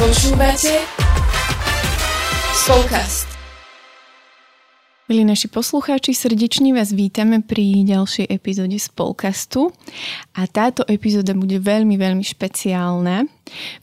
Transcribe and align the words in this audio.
Počúvate 0.00 0.80
Spolkast. 2.56 3.28
Milí 5.12 5.28
naši 5.28 5.52
poslucháči, 5.52 6.16
srdečne 6.16 6.72
vás 6.72 6.96
vítame 6.96 7.44
pri 7.44 7.84
ďalšej 7.84 8.32
epizóde 8.32 8.80
Spolkastu. 8.80 9.68
A 10.32 10.48
táto 10.48 10.88
epizóda 10.88 11.36
bude 11.36 11.60
veľmi, 11.60 12.00
veľmi 12.00 12.24
špeciálna, 12.24 13.28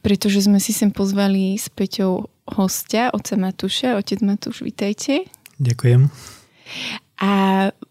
pretože 0.02 0.50
sme 0.50 0.58
si 0.58 0.74
sem 0.74 0.90
pozvali 0.90 1.54
s 1.54 1.70
Peťou 1.70 2.26
hostia, 2.50 3.14
oca 3.14 3.38
Matúša. 3.38 3.94
Otec 4.02 4.18
Matúš, 4.26 4.66
vítajte. 4.66 5.30
Ďakujem. 5.62 6.10
A 7.18 7.32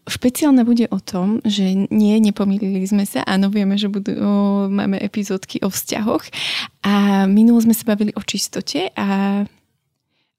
špeciálne 0.07 0.63
bude 0.63 0.87
o 0.87 1.03
tom, 1.03 1.43
že 1.43 1.87
nie, 1.91 2.15
nepomýlili 2.23 2.87
sme 2.87 3.03
sa. 3.03 3.27
Áno, 3.27 3.51
vieme, 3.51 3.75
že 3.75 3.91
budú, 3.91 4.15
o, 4.15 4.31
máme 4.71 4.95
epizódky 5.03 5.59
o 5.63 5.67
vzťahoch. 5.67 6.23
A 6.87 7.27
minulo 7.27 7.59
sme 7.59 7.75
sa 7.75 7.83
bavili 7.91 8.15
o 8.15 8.23
čistote 8.23 8.95
a 8.95 9.43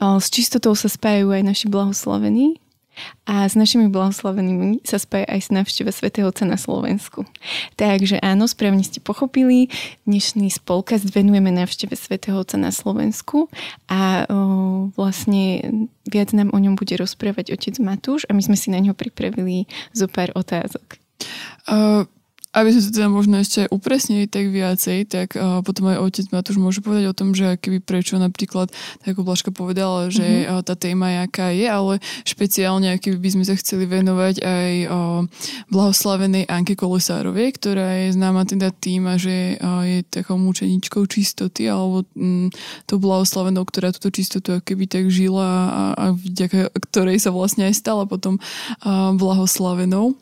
o, 0.00 0.16
s 0.16 0.32
čistotou 0.32 0.72
sa 0.72 0.88
spájajú 0.88 1.36
aj 1.36 1.42
naši 1.44 1.66
blahoslavení. 1.68 2.56
A 3.28 3.44
s 3.44 3.54
našimi 3.54 3.92
blahoslavenými 3.92 4.82
sa 4.88 4.96
spája 4.96 5.28
aj 5.28 5.52
návšteva 5.52 5.92
svätého 5.92 6.28
Otca 6.28 6.48
na 6.48 6.56
Slovensku. 6.56 7.28
Takže 7.76 8.18
áno, 8.24 8.48
správne 8.48 8.80
ste 8.80 9.04
pochopili, 9.04 9.68
dnešný 10.08 10.48
spolkast 10.48 11.12
venujeme 11.12 11.52
návšteve 11.52 11.94
svätého 11.94 12.40
Otca 12.40 12.56
na 12.56 12.72
Slovensku 12.72 13.52
a 13.86 14.24
o, 14.26 14.90
vlastne 14.96 15.64
viac 16.08 16.32
nám 16.32 16.50
o 16.52 16.58
ňom 16.58 16.74
bude 16.74 16.96
rozprávať 16.96 17.52
otec 17.52 17.76
Matúš 17.78 18.24
a 18.26 18.32
my 18.32 18.42
sme 18.42 18.56
si 18.56 18.72
na 18.72 18.80
ňo 18.80 18.96
pripravili 18.96 19.68
zo 19.92 20.08
pár 20.08 20.32
otázok. 20.32 20.96
Uh, 21.68 22.08
aby 22.56 22.72
sme 22.72 22.80
to 22.80 22.90
teda 22.96 23.08
možno 23.12 23.36
ešte 23.40 23.68
upresnili 23.68 24.24
tak 24.24 24.48
viacej, 24.48 24.98
tak 25.04 25.36
uh, 25.36 25.60
potom 25.60 25.92
aj 25.92 26.00
otec 26.00 26.26
Matúš 26.32 26.56
môže 26.56 26.80
povedať 26.80 27.12
o 27.12 27.16
tom, 27.16 27.36
že 27.36 27.60
keby 27.60 27.84
prečo 27.84 28.16
napríklad, 28.16 28.72
tak 29.04 29.12
ako 29.12 29.26
Blažka 29.28 29.50
povedala, 29.52 30.08
že 30.08 30.24
mm-hmm. 30.24 30.56
uh, 30.56 30.64
tá 30.64 30.72
téma 30.72 31.06
je 31.12 31.18
aká 31.28 31.48
je, 31.52 31.66
ale 31.68 31.94
špeciálne, 32.24 32.96
keby 32.96 33.18
by 33.20 33.30
sme 33.36 33.44
sa 33.44 33.54
chceli 33.60 33.84
venovať 33.84 34.40
aj 34.40 34.72
uh, 34.88 35.22
blahoslavenej 35.68 36.48
Anke 36.48 36.72
Kolesárovej, 36.72 37.60
ktorá 37.60 38.08
je 38.08 38.16
známa 38.16 38.48
teda 38.48 38.72
tým, 38.72 39.04
že 39.20 39.60
uh, 39.60 39.84
je 39.84 40.00
takou 40.08 40.40
mučeničkou 40.40 41.04
čistoty, 41.04 41.68
alebo 41.68 42.08
um, 42.16 42.48
tou 42.88 42.96
blahoslavenou, 42.96 43.64
ktorá 43.68 43.92
túto 43.92 44.08
čistotu 44.08 44.60
keby 44.64 44.88
tak 44.88 45.12
žila 45.12 45.44
a, 45.44 45.82
a 45.96 46.04
vďaka 46.16 46.72
ktorej 46.88 47.20
sa 47.20 47.30
vlastne 47.30 47.68
aj 47.68 47.74
stala 47.76 48.08
potom 48.08 48.40
uh, 48.40 49.12
blahoslavenou. 49.12 50.16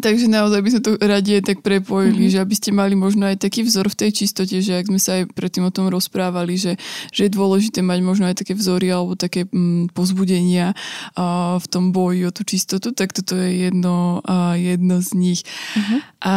Takže 0.00 0.26
naozaj 0.26 0.60
by 0.62 0.70
sme 0.70 0.82
to 0.82 0.90
radi 0.98 1.38
tak 1.44 1.60
prepojili, 1.60 2.26
mm-hmm. 2.26 2.34
že 2.34 2.42
aby 2.42 2.54
ste 2.54 2.70
mali 2.74 2.94
možno 2.98 3.28
aj 3.28 3.42
taký 3.42 3.62
vzor 3.66 3.90
v 3.90 3.98
tej 4.06 4.10
čistote, 4.24 4.56
že 4.58 4.80
ak 4.80 4.88
sme 4.90 5.00
sa 5.02 5.20
aj 5.20 5.34
predtým 5.34 5.66
o 5.66 5.74
tom 5.74 5.90
rozprávali, 5.90 6.58
že, 6.58 6.80
že 7.10 7.26
je 7.28 7.34
dôležité 7.34 7.84
mať 7.84 7.98
možno 8.02 8.24
aj 8.30 8.42
také 8.42 8.54
vzory 8.56 8.90
alebo 8.90 9.14
také 9.14 9.46
mm, 9.46 9.94
pozbudenia 9.94 10.74
uh, 11.18 11.58
v 11.60 11.66
tom 11.70 11.92
boji 11.94 12.26
o 12.26 12.34
tú 12.34 12.42
čistotu, 12.42 12.90
tak 12.90 13.14
toto 13.14 13.36
je 13.38 13.70
jedno, 13.70 14.24
uh, 14.24 14.54
jedno 14.58 14.98
z 15.02 15.10
nich. 15.14 15.40
Mm-hmm. 15.76 16.00
A 16.24 16.34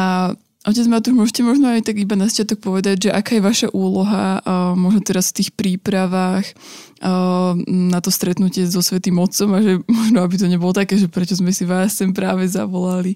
Otec 0.67 0.83
Matúš, 0.91 1.15
môžete 1.15 1.47
možno 1.47 1.71
aj 1.71 1.87
tak 1.87 1.95
iba 1.95 2.19
na 2.19 2.27
začiatok 2.27 2.59
povedať, 2.59 3.07
že 3.07 3.09
aká 3.15 3.39
je 3.39 3.47
vaša 3.47 3.67
úloha 3.71 4.43
uh, 4.43 4.75
možno 4.75 4.99
teraz 4.99 5.31
v 5.31 5.39
tých 5.39 5.55
prípravách 5.55 6.43
uh, 6.99 7.55
na 7.71 8.03
to 8.03 8.11
stretnutie 8.11 8.67
so 8.67 8.83
Svetým 8.83 9.15
Otcom 9.15 9.55
a 9.55 9.63
že 9.63 9.79
možno 9.87 10.27
aby 10.27 10.35
to 10.35 10.51
nebolo 10.51 10.75
také, 10.75 10.99
že 10.99 11.07
prečo 11.07 11.39
sme 11.39 11.55
si 11.55 11.63
vás 11.63 11.95
sem 11.95 12.11
práve 12.11 12.43
zavolali. 12.51 13.15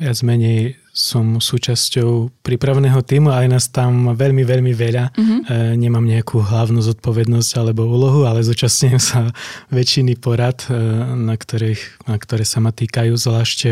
Viac 0.00 0.18
menej 0.24 0.80
som 0.92 1.40
súčasťou 1.40 2.44
prípravného 2.44 3.00
týmu, 3.00 3.32
ale 3.32 3.48
nás 3.48 3.68
tam 3.72 4.12
veľmi, 4.12 4.44
veľmi 4.44 4.72
veľa. 4.76 5.04
Uh-huh. 5.12 5.40
E, 5.48 5.76
nemám 5.76 6.04
nejakú 6.04 6.40
hlavnú 6.40 6.84
zodpovednosť 6.84 7.50
alebo 7.56 7.88
úlohu, 7.88 8.28
ale 8.28 8.44
zúčastňujem 8.44 9.00
sa 9.00 9.32
väčšiny 9.76 10.20
porad, 10.20 10.64
e, 10.68 10.76
na, 11.16 11.36
ktorých, 11.36 12.08
na 12.08 12.16
ktoré 12.20 12.44
sa 12.44 12.60
ma 12.60 12.72
týkajú, 12.72 13.12
zvlášť 13.16 13.58
e, 13.68 13.70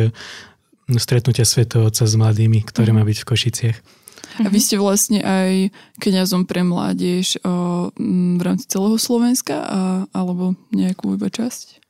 stretnutia 0.96 1.44
Svetého 1.44 1.88
Otca 1.88 2.08
s 2.08 2.14
mladými, 2.16 2.64
ktoré 2.64 2.92
uh-huh. 2.92 3.00
má 3.00 3.08
byť 3.08 3.18
v 3.20 3.28
Košiciach. 3.28 3.78
A 4.40 4.48
vy 4.48 4.58
ste 4.62 4.80
vlastne 4.80 5.20
aj 5.20 5.74
kňazom 6.00 6.46
pre 6.46 6.62
mládež 6.62 7.42
o, 7.42 7.90
v 7.98 8.40
rámci 8.40 8.70
celého 8.70 8.96
Slovenska 8.96 9.56
a, 9.58 9.80
alebo 10.14 10.54
nejakú 10.70 11.18
iba 11.18 11.26
časť? 11.26 11.82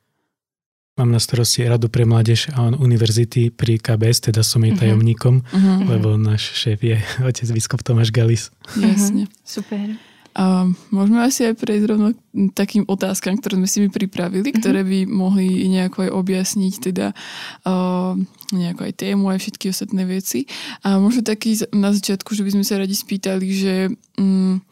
Mám 1.01 1.17
na 1.17 1.21
starosti 1.25 1.65
Radu 1.65 1.89
pre 1.89 2.05
mládež 2.05 2.53
a 2.53 2.69
univerzity 2.77 3.49
pri 3.49 3.81
KBS, 3.81 4.29
teda 4.29 4.45
som 4.45 4.61
jej 4.61 4.77
mhm. 4.77 4.81
tajomníkom, 4.85 5.41
uh-huh. 5.41 5.89
lebo 5.97 6.21
náš 6.21 6.53
šéf 6.53 6.85
je 6.85 7.01
otec 7.29 7.49
biskup 7.57 7.81
Tomáš 7.81 8.13
Galis. 8.13 8.53
Jasne. 8.77 9.25
Uh-huh. 9.25 9.41
Super. 9.41 9.97
A 10.37 10.69
môžeme 10.93 11.25
asi 11.25 11.49
aj 11.49 11.57
prejsť 11.57 11.85
rovno 11.89 12.13
takým 12.53 12.85
otázkam, 12.85 13.41
ktoré 13.41 13.59
sme 13.59 13.67
si 13.67 13.81
mi 13.81 13.89
pripravili, 13.89 14.53
ktoré 14.53 14.85
by 14.85 15.09
mohli 15.09 15.67
nejako 15.73 16.07
aj 16.07 16.11
objasniť 16.13 16.75
teda 16.93 17.17
uh, 17.65 18.15
nejako 18.53 18.83
aj 18.85 18.93
tému, 18.95 19.25
aj 19.33 19.41
všetky 19.41 19.73
ostatné 19.73 20.05
veci. 20.05 20.47
A 20.85 21.01
možno 21.01 21.25
taký 21.25 21.65
na 21.73 21.97
začiatku, 21.97 22.37
že 22.37 22.45
by 22.45 22.61
sme 22.61 22.65
sa 22.69 22.77
radi 22.77 22.95
spýtali, 22.95 23.47
že 23.51 23.75
um, 24.21 24.63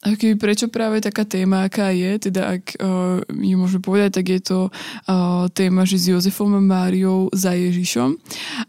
a 0.00 0.16
keby 0.16 0.40
prečo 0.40 0.72
práve 0.72 1.04
taká 1.04 1.28
téma, 1.28 1.68
aká 1.68 1.92
je, 1.92 2.32
teda 2.32 2.56
ak 2.56 2.80
uh, 2.80 3.20
ju 3.28 3.56
môžeme 3.60 3.84
povedať, 3.84 4.10
tak 4.16 4.26
je 4.32 4.40
to 4.40 4.58
uh, 4.72 5.44
téma, 5.52 5.84
že 5.84 6.00
s 6.00 6.08
Jozefom 6.08 6.56
a 6.56 6.62
Máriou 6.64 7.28
za 7.36 7.52
Ježišom. 7.52 8.16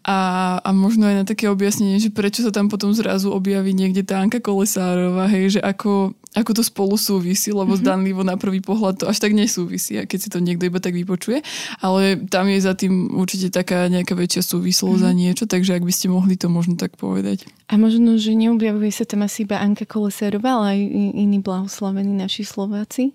A, 0.03 0.20
a 0.59 0.70
možno 0.75 1.08
aj 1.08 1.16
na 1.16 1.25
také 1.25 1.47
objasnenie, 1.47 2.03
že 2.03 2.12
prečo 2.12 2.44
sa 2.44 2.52
tam 2.52 2.68
potom 2.68 2.91
zrazu 2.91 3.31
objaví 3.31 3.72
niekde 3.72 4.03
tá 4.03 4.20
Anka 4.20 4.44
Kolesárova, 4.44 5.31
hej, 5.31 5.56
že 5.56 5.59
ako, 5.64 6.20
ako 6.31 6.56
to 6.56 6.64
spolu 6.64 6.96
súvisí, 6.96 7.52
lebo 7.52 7.75
mm-hmm. 7.75 7.84
zdanlivo 7.84 8.22
na 8.24 8.40
prvý 8.40 8.64
pohľad 8.64 9.03
to 9.03 9.06
až 9.12 9.19
tak 9.19 9.36
nesúvisí, 9.36 10.00
keď 10.00 10.19
si 10.19 10.30
to 10.31 10.40
niekto 10.40 10.64
iba 10.64 10.80
tak 10.80 10.96
vypočuje, 10.96 11.44
ale 11.84 12.24
tam 12.31 12.47
je 12.47 12.59
za 12.64 12.72
tým 12.72 13.12
určite 13.12 13.52
taká 13.52 13.92
nejaká 13.92 14.16
väčšia 14.16 14.40
súvislosť 14.47 14.96
mm-hmm. 14.96 15.12
za 15.12 15.20
niečo, 15.20 15.44
takže 15.44 15.75
ak 15.75 15.84
by 15.84 15.91
ste 15.91 16.08
mohli 16.08 16.40
to 16.40 16.47
možno 16.47 16.80
tak 16.80 16.96
povedať. 16.96 17.44
A 17.68 17.75
možno, 17.75 18.16
že 18.16 18.31
neobjavuje 18.31 18.91
sa 18.96 19.03
tam 19.03 19.28
asi 19.28 19.44
iba 19.44 19.59
Anka 19.59 19.84
Kolesárová, 19.84 20.64
ale 20.64 20.68
aj 20.75 20.80
iní 21.20 21.44
blahoslavení 21.44 22.16
naši 22.16 22.47
Slováci? 22.47 23.12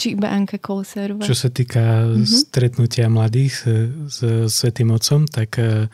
Či 0.00 0.16
iba 0.16 0.32
Anka 0.32 0.56
Kolesárová? 0.56 1.28
Čo 1.28 1.36
sa 1.36 1.52
týka 1.52 2.08
mm-hmm. 2.08 2.24
stretnutia 2.48 3.12
mladých 3.12 3.52
s, 3.52 3.64
s 4.08 4.18
Svetým 4.48 4.88
Otcom, 4.96 5.28
tak 5.28 5.60
uh, 5.60 5.84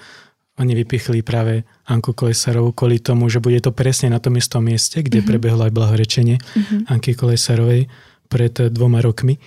oni 0.55 0.73
vypichli 0.79 1.27
práve 1.27 1.67
Anku 1.91 2.15
Kolesarovú 2.15 2.71
kvôli 2.71 3.03
tomu, 3.03 3.27
že 3.27 3.43
bude 3.43 3.59
to 3.59 3.75
presne 3.75 4.15
na 4.15 4.23
tom 4.23 4.39
istom 4.39 4.63
mieste, 4.63 5.03
kde 5.03 5.19
mm-hmm. 5.19 5.31
prebehlo 5.31 5.63
aj 5.67 5.75
blahorečenie 5.75 6.37
mm-hmm. 6.39 6.81
Anky 6.95 7.19
Kolesarovej 7.19 7.91
pred 8.31 8.55
dvoma 8.71 9.03
rokmi. 9.03 9.43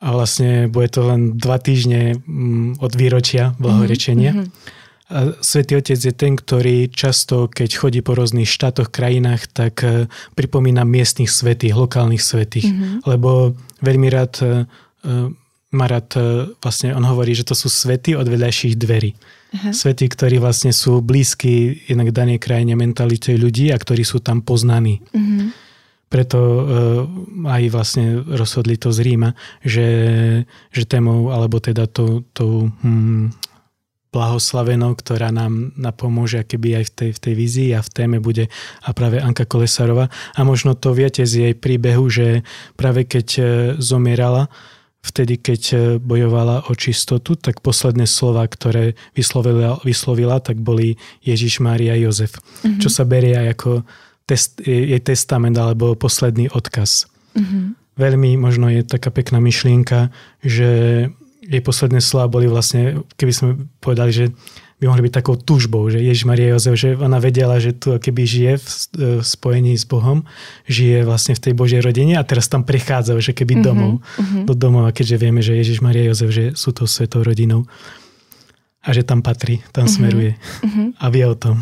A 0.00 0.16
vlastne 0.16 0.70
bude 0.70 0.88
to 0.88 1.04
len 1.04 1.36
dva 1.36 1.60
týždne 1.60 2.16
mm, 2.24 2.80
od 2.80 2.92
výročia 2.94 3.58
blahorečenia. 3.58 4.32
Mm-hmm. 4.32 4.78
A 5.10 5.34
Svetý 5.42 5.74
Otec 5.74 5.98
je 5.98 6.14
ten, 6.14 6.38
ktorý 6.38 6.86
často, 6.86 7.50
keď 7.50 7.70
chodí 7.74 7.98
po 7.98 8.14
rôznych 8.14 8.46
štátoch, 8.46 8.94
krajinách, 8.94 9.50
tak 9.50 9.82
e, 9.82 10.06
pripomína 10.38 10.86
miestnych 10.86 11.26
svetých, 11.26 11.74
lokálnych 11.74 12.22
svetých. 12.22 12.70
Mm-hmm. 12.70 13.10
Lebo 13.10 13.58
veľmi 13.82 14.06
rád 14.06 14.32
e, 14.38 14.46
e, 14.46 15.34
má 15.74 15.86
rád, 15.90 16.14
vlastne 16.62 16.94
on 16.94 17.02
hovorí, 17.02 17.34
že 17.34 17.46
to 17.46 17.58
sú 17.58 17.66
svety 17.66 18.14
od 18.14 18.26
vedľajších 18.26 18.74
dverí. 18.78 19.14
Aha. 19.50 19.74
Svety, 19.74 20.06
ktorí 20.06 20.38
vlastne 20.38 20.70
sú 20.70 21.02
blízky 21.02 21.82
jednak 21.90 22.14
danej 22.14 22.38
krajine 22.38 22.78
mentalite 22.78 23.34
ľudí 23.34 23.74
a 23.74 23.76
ktorí 23.78 24.06
sú 24.06 24.22
tam 24.22 24.46
poznaní. 24.46 25.02
Uh-huh. 25.10 25.50
Preto 26.06 26.38
uh, 26.38 26.62
aj 27.50 27.62
vlastne 27.70 28.22
rozhodli 28.22 28.78
to 28.78 28.94
z 28.94 28.98
Ríma, 29.02 29.34
že, 29.62 29.88
že 30.70 30.82
témou, 30.86 31.34
alebo 31.34 31.58
teda 31.58 31.90
tou, 31.90 32.22
to, 32.30 32.70
hm, 32.82 33.34
blahoslavenou, 34.10 34.98
ktorá 34.98 35.30
nám 35.30 35.70
napomôže 35.78 36.42
keby 36.42 36.82
aj 36.82 36.84
v 36.90 36.92
tej, 36.94 37.10
v 37.14 37.20
tej 37.22 37.34
vízii 37.38 37.70
a 37.78 37.80
v 37.80 37.90
téme 37.94 38.18
bude 38.18 38.50
a 38.82 38.90
práve 38.90 39.22
Anka 39.22 39.46
Kolesarova. 39.46 40.10
A 40.34 40.40
možno 40.42 40.74
to 40.74 40.90
viete 40.90 41.22
z 41.22 41.50
jej 41.50 41.54
príbehu, 41.54 42.10
že 42.10 42.42
práve 42.74 43.06
keď 43.06 43.26
e, 43.38 43.42
zomierala, 43.78 44.50
vtedy, 45.00 45.40
keď 45.40 45.62
e, 45.72 45.76
bojovala 45.96 46.68
o 46.68 46.72
čistotu, 46.76 47.36
tak 47.36 47.64
posledné 47.64 48.04
slova, 48.04 48.44
ktoré 48.44 48.94
vyslovila, 49.16 49.80
vyslovila 49.80 50.38
tak 50.44 50.60
boli 50.60 51.00
Ježiš, 51.24 51.64
Mária, 51.64 51.96
Jozef. 51.96 52.36
Mm-hmm. 52.36 52.80
Čo 52.84 52.88
sa 52.92 53.04
berie 53.08 53.36
aj 53.36 53.48
ako 53.56 53.70
test, 54.28 54.60
jej 54.60 55.00
testament 55.00 55.56
alebo 55.56 55.96
posledný 55.96 56.52
odkaz. 56.52 57.08
Mm-hmm. 57.34 57.64
Veľmi 57.96 58.30
možno 58.36 58.68
je 58.68 58.84
taká 58.84 59.08
pekná 59.08 59.40
myšlienka, 59.40 60.12
že 60.44 60.68
jej 61.40 61.62
posledné 61.64 61.98
slova 61.98 62.30
boli 62.30 62.46
vlastne, 62.46 63.02
keby 63.16 63.32
sme 63.32 63.50
povedali, 63.82 64.12
že 64.14 64.24
by 64.80 64.88
mohli 64.88 65.06
byť 65.06 65.14
takou 65.20 65.36
tužbou, 65.36 65.92
že 65.92 66.00
Ježiš 66.00 66.24
Maria 66.24 66.56
Jozef, 66.56 66.74
že 66.80 66.96
ona 66.96 67.20
vedela, 67.20 67.60
že 67.60 67.76
tu 67.76 67.92
keby 67.92 68.22
žije 68.24 68.52
v, 68.56 68.68
spojení 69.20 69.76
s 69.76 69.84
Bohom, 69.84 70.24
žije 70.64 71.04
vlastne 71.04 71.36
v 71.36 71.42
tej 71.44 71.52
Božej 71.52 71.80
rodine 71.84 72.16
a 72.16 72.24
teraz 72.24 72.48
tam 72.48 72.64
prichádza, 72.64 73.20
že 73.20 73.36
keby 73.36 73.60
mm-hmm, 73.60 73.68
domov, 73.68 73.92
mm-hmm. 74.00 74.44
do 74.48 74.54
domov, 74.56 74.88
a 74.88 74.96
keďže 74.96 75.16
vieme, 75.20 75.44
že 75.44 75.60
Ježiš 75.60 75.84
Maria 75.84 76.08
Jozef, 76.08 76.32
že 76.32 76.44
sú 76.56 76.72
to 76.72 76.88
svetou 76.88 77.20
rodinou 77.20 77.68
a 78.80 78.88
že 78.96 79.04
tam 79.04 79.20
patrí, 79.20 79.60
tam 79.76 79.84
mm-hmm, 79.84 79.92
smeruje 79.92 80.32
mm-hmm. 80.64 80.88
a 80.96 81.06
vie 81.12 81.24
o 81.28 81.36
tom. 81.36 81.60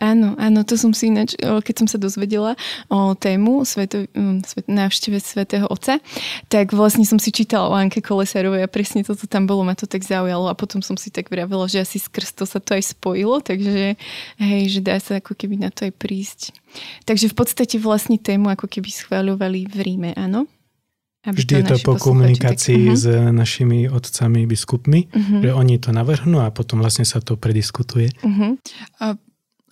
Áno, 0.00 0.34
áno, 0.40 0.64
to 0.64 0.80
som 0.80 0.96
si 0.96 1.12
ináč, 1.12 1.36
keď 1.36 1.84
som 1.84 1.88
sa 1.88 1.98
dozvedela 2.00 2.56
o 2.88 3.12
tému 3.12 3.68
sveto, 3.68 4.08
mm, 4.08 4.42
svet, 4.42 4.66
návšteve 4.66 5.18
svätého 5.20 5.66
Otca, 5.68 6.00
tak 6.48 6.72
vlastne 6.72 7.04
som 7.04 7.20
si 7.20 7.28
čítala 7.28 7.68
o 7.68 7.76
Anke 7.76 8.00
Kolesárovej 8.00 8.64
a 8.64 8.72
presne 8.72 9.04
toto 9.04 9.28
tam 9.28 9.44
bolo, 9.44 9.62
ma 9.62 9.76
to 9.76 9.84
tak 9.84 10.02
zaujalo 10.02 10.48
a 10.48 10.56
potom 10.56 10.80
som 10.80 10.96
si 10.96 11.12
tak 11.12 11.28
vravela, 11.28 11.68
že 11.68 11.84
asi 11.84 12.00
skrz 12.00 12.34
to 12.34 12.44
sa 12.48 12.58
to 12.58 12.74
aj 12.74 12.96
spojilo, 12.96 13.44
takže 13.44 13.94
hej, 14.40 14.62
že 14.72 14.80
dá 14.80 14.96
sa 14.96 15.20
ako 15.20 15.36
keby 15.36 15.60
na 15.60 15.68
to 15.68 15.86
aj 15.86 15.92
prísť. 15.94 16.40
Takže 17.04 17.28
v 17.28 17.36
podstate 17.36 17.76
vlastne 17.76 18.16
tému 18.16 18.48
ako 18.48 18.66
keby 18.66 18.88
schváľovali 18.88 19.68
v 19.68 19.76
Ríme, 19.76 20.10
áno? 20.16 20.48
Aby 21.22 21.38
Vždy 21.38 21.54
je 21.54 21.64
to 21.70 21.76
po 21.86 21.94
komunikácii 21.94 22.90
tak, 22.90 22.98
uh-huh. 22.98 22.98
s 22.98 23.06
našimi 23.30 23.86
otcami, 23.86 24.42
biskupmi, 24.42 25.06
uh-huh. 25.06 25.38
že 25.46 25.50
oni 25.54 25.78
to 25.78 25.94
navrhnú 25.94 26.42
a 26.42 26.50
potom 26.50 26.82
vlastne 26.82 27.06
sa 27.06 27.22
to 27.22 27.38
prediskutuje. 27.38 28.10
Uh-huh. 28.26 28.58
A 28.98 29.14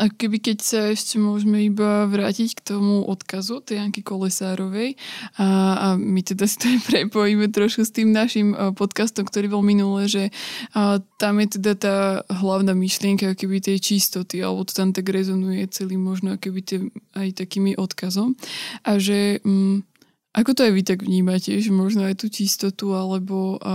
a 0.00 0.08
keby 0.08 0.40
keď 0.40 0.58
sa 0.64 0.80
ešte 0.88 1.20
môžeme 1.20 1.60
iba 1.60 2.08
vrátiť 2.08 2.56
k 2.56 2.64
tomu 2.72 3.04
odkazu 3.04 3.60
tej 3.60 3.84
Janky 3.84 4.00
Kolesárovej 4.00 4.96
a, 5.36 5.46
a 5.76 5.86
my 6.00 6.24
teda 6.24 6.48
si 6.48 6.56
to 6.56 6.72
aj 6.72 6.80
prepojíme 6.88 7.52
trošku 7.52 7.84
s 7.84 7.92
tým 7.92 8.08
našim 8.08 8.56
podcastom, 8.72 9.28
ktorý 9.28 9.52
bol 9.52 9.60
minulé, 9.60 10.08
že 10.08 10.24
a, 10.72 11.04
tam 11.20 11.44
je 11.44 11.60
teda 11.60 11.72
tá 11.76 11.96
hlavná 12.32 12.72
myšlienka 12.72 13.36
keby 13.36 13.60
tej 13.60 13.76
čistoty, 13.84 14.40
alebo 14.40 14.64
to 14.64 14.72
tam 14.72 14.96
tak 14.96 15.04
rezonuje 15.12 15.68
celý 15.68 16.00
možno 16.00 16.40
keby 16.40 16.60
tie, 16.64 16.78
aj 17.12 17.36
takými 17.36 17.76
odkazom. 17.76 18.40
A 18.88 18.96
že 18.96 19.44
mm, 19.44 19.84
ako 20.32 20.50
to 20.56 20.60
aj 20.64 20.72
vy 20.72 20.82
tak 20.86 21.04
vnímate, 21.04 21.60
že 21.60 21.68
možno 21.74 22.08
aj 22.08 22.24
tú 22.24 22.32
čistotu 22.32 22.96
alebo 22.96 23.60
a, 23.60 23.74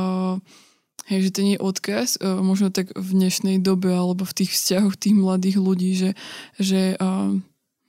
Hej, 1.06 1.30
že 1.30 1.34
to 1.38 1.42
nie 1.46 1.54
je 1.54 1.62
odkaz, 1.62 2.18
uh, 2.18 2.42
možno 2.42 2.74
tak 2.74 2.90
v 2.98 3.10
dnešnej 3.13 3.62
dobe 3.62 3.94
alebo 3.94 4.25
v 4.25 4.42
tých 4.42 4.57
vzťahoch 4.57 4.98
tých 4.98 5.13
mladých 5.13 5.62
ľudí, 5.62 5.94
že, 5.94 6.18
že, 6.57 6.98
uh, 6.98 7.30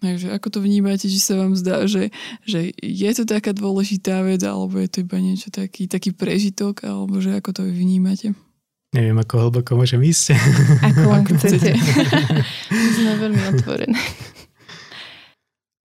hej, 0.05 0.21
že 0.21 0.29
ako 0.37 0.49
to 0.53 0.59
vnímate, 0.61 1.09
že 1.09 1.17
sa 1.17 1.41
vám 1.41 1.57
zdá, 1.57 1.89
že, 1.89 2.13
že 2.45 2.77
je 2.77 3.11
to 3.17 3.25
taká 3.25 3.57
dôležitá 3.57 4.21
vec 4.21 4.45
alebo 4.45 4.77
je 4.77 4.89
to 4.93 5.01
iba 5.01 5.17
niečo 5.17 5.49
taký, 5.49 5.89
taký 5.89 6.13
prežitok 6.13 6.85
alebo 6.85 7.17
že 7.25 7.41
ako 7.41 7.57
to 7.57 7.61
vy 7.65 7.73
vnímate? 7.73 8.37
Neviem, 8.93 9.17
ako 9.17 9.49
hlboko 9.49 9.81
môžem 9.81 10.05
ísť. 10.05 10.37
Ako 10.93 11.01
len 11.09 11.25
chcete. 11.25 11.73
Sme 13.01 13.13
veľmi 13.17 13.43
otvorené. 13.57 14.01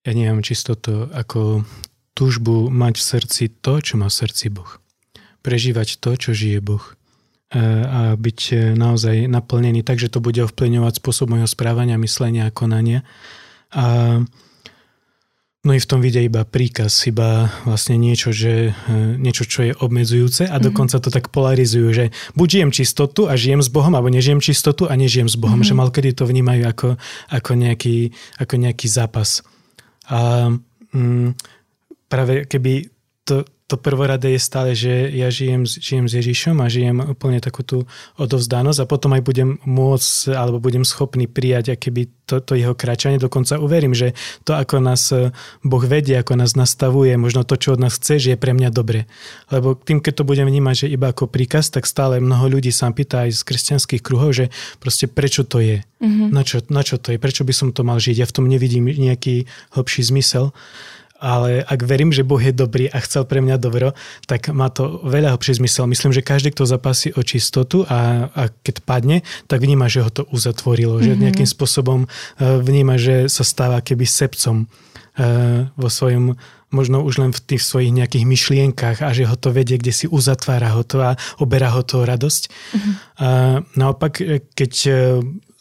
Ja 0.03 0.11
neviem 0.11 0.43
čistotu 0.43 1.07
ako 1.15 1.63
túžbu 2.11 2.67
mať 2.67 2.99
v 2.99 3.03
srdci 3.03 3.43
to, 3.63 3.79
čo 3.79 3.95
má 3.95 4.11
v 4.11 4.17
srdci 4.19 4.51
Boh. 4.51 4.67
Prežívať 5.39 6.03
to, 6.03 6.19
čo 6.19 6.35
žije 6.35 6.59
Boh 6.59 6.83
a 7.61 8.01
byť 8.17 8.39
e, 8.49 8.55
naozaj 8.73 9.29
naplnený 9.29 9.85
tak, 9.85 10.01
že 10.01 10.09
to 10.09 10.17
bude 10.17 10.41
ovplyvňovať 10.41 10.93
spôsob 10.97 11.29
mojho 11.29 11.45
správania, 11.45 12.01
myslenia 12.01 12.49
a 12.49 12.55
konania. 12.55 13.05
A 13.73 14.21
No 15.63 15.71
i 15.71 15.79
v 15.79 15.87
tom 15.87 16.03
vide 16.03 16.19
iba 16.19 16.43
príkaz, 16.43 17.07
iba 17.07 17.47
vlastne 17.63 17.95
niečo, 17.95 18.35
že, 18.35 18.75
e, 18.75 19.15
niečo, 19.15 19.47
čo 19.47 19.63
je 19.63 19.71
obmedzujúce 19.71 20.43
a 20.43 20.59
mm-hmm. 20.59 20.67
dokonca 20.67 20.99
to 20.99 21.07
tak 21.07 21.31
polarizujú, 21.31 21.87
že 21.95 22.05
buď 22.35 22.47
žijem 22.51 22.71
čistotu 22.75 23.31
a 23.31 23.39
žijem 23.39 23.63
s 23.63 23.71
Bohom, 23.71 23.95
alebo 23.95 24.11
nežijem 24.11 24.43
čistotu 24.43 24.91
a 24.91 24.93
nežijem 24.99 25.31
s 25.31 25.39
Bohom, 25.39 25.63
mm-hmm. 25.63 25.71
že 25.71 25.79
malkedy 25.79 26.11
to 26.19 26.27
vnímajú 26.27 26.67
ako, 26.67 26.89
ako, 27.31 27.51
nejaký, 27.55 28.11
ako 28.43 28.53
nejaký 28.59 28.87
zápas. 28.91 29.39
A 30.11 30.51
mm, 30.91 31.31
práve 32.11 32.43
keby 32.43 32.91
to, 33.23 33.47
to 33.67 33.79
prvoradé 33.79 34.35
je 34.35 34.41
stále, 34.43 34.75
že 34.75 35.07
ja 35.15 35.31
žijem, 35.31 35.63
žijem 35.63 36.05
s 36.11 36.13
Ježišom 36.19 36.59
a 36.59 36.67
žijem 36.67 36.99
úplne 36.99 37.39
takú 37.39 37.63
tú 37.63 37.77
odovzdanosť 38.19 38.83
a 38.83 38.89
potom 38.89 39.15
aj 39.15 39.23
budem 39.23 39.49
môcť 39.63 40.35
alebo 40.35 40.59
budem 40.59 40.83
schopný 40.83 41.31
prijať 41.31 41.79
akéby 41.79 42.11
to, 42.27 42.43
to 42.43 42.59
jeho 42.59 42.75
kráčanie. 42.75 43.19
Dokonca 43.19 43.59
uverím, 43.59 43.95
že 43.95 44.15
to, 44.43 44.55
ako 44.55 44.83
nás 44.83 45.11
eh, 45.15 45.31
Boh 45.63 45.83
vedie, 45.83 46.19
ako 46.19 46.35
nás 46.35 46.59
nastavuje, 46.59 47.15
možno 47.15 47.47
to, 47.47 47.55
čo 47.55 47.75
od 47.75 47.83
nás 47.83 47.95
chce, 47.95 48.19
že 48.19 48.29
je 48.35 48.39
pre 48.39 48.51
mňa 48.51 48.69
dobre. 48.71 49.07
Lebo 49.47 49.79
tým, 49.79 50.03
keď 50.03 50.23
to 50.23 50.27
budem 50.27 50.47
vnímať, 50.47 50.87
že 50.87 50.93
iba 50.93 51.11
ako 51.15 51.31
príkaz, 51.31 51.71
tak 51.71 51.87
stále 51.87 52.19
mnoho 52.19 52.59
ľudí 52.59 52.71
sa 52.71 52.91
pýta 52.91 53.27
aj 53.27 53.39
z 53.39 53.41
kresťanských 53.47 54.03
kruhov, 54.03 54.35
že 54.35 54.45
proste 54.83 55.07
prečo 55.07 55.47
to 55.47 55.63
je? 55.63 55.87
Mm-hmm. 56.03 56.29
Na, 56.35 56.43
čo, 56.43 56.59
na 56.67 56.83
čo 56.83 56.99
to 56.99 57.15
je? 57.15 57.17
Prečo 57.17 57.47
by 57.47 57.53
som 57.55 57.71
to 57.71 57.87
mal 57.87 57.95
žiť? 57.95 58.19
Ja 58.19 58.27
v 58.27 58.35
tom 58.35 58.45
nevidím 58.51 58.91
nejaký 58.91 59.47
hlbší 59.71 60.03
zmysel 60.03 60.51
ale 61.23 61.63
ak 61.63 61.79
verím, 61.87 62.11
že 62.11 62.27
Boh 62.27 62.43
je 62.43 62.51
dobrý 62.51 62.91
a 62.91 62.99
chcel 62.99 63.23
pre 63.23 63.39
mňa 63.39 63.55
dobro, 63.55 63.95
tak 64.27 64.51
má 64.51 64.67
to 64.67 64.99
veľa 65.07 65.31
hlbší 65.31 65.63
zmysel. 65.63 65.87
Myslím, 65.87 66.11
že 66.11 66.19
každý, 66.19 66.51
kto 66.51 66.67
zapasí 66.67 67.15
o 67.15 67.23
čistotu 67.23 67.87
a, 67.87 68.27
a 68.27 68.51
keď 68.51 68.83
padne, 68.83 69.23
tak 69.47 69.63
vníma, 69.63 69.87
že 69.87 70.03
ho 70.03 70.11
to 70.11 70.27
uzatvorilo, 70.27 70.99
mm-hmm. 70.99 71.07
že 71.07 71.13
mhm. 71.15 71.21
nejakým 71.23 71.47
spôsobom 71.47 71.99
e, 72.03 72.07
vníma, 72.59 72.99
že 72.99 73.31
sa 73.31 73.47
stáva 73.47 73.79
keby 73.79 74.03
sepcom 74.03 74.67
e, 75.15 75.25
vo 75.71 75.87
svojom 75.87 76.35
možno 76.73 77.05
už 77.05 77.21
len 77.21 77.29
v 77.29 77.39
tých 77.53 77.61
svojich 77.61 77.93
nejakých 77.93 78.25
myšlienkach 78.25 79.05
a 79.05 79.13
že 79.13 79.29
ho 79.29 79.37
to 79.37 79.53
vedie, 79.53 79.77
kde 79.77 79.93
si 79.93 80.05
uzatvára 80.09 80.73
ho 80.73 80.81
to 80.81 81.05
a 81.05 81.13
oberá 81.37 81.69
ho 81.69 81.85
to 81.85 82.01
radosť. 82.01 82.43
Mm-hmm. 82.49 82.93
A 83.21 83.27
naopak, 83.77 84.19
e, 84.19 84.43
keď 84.51 84.73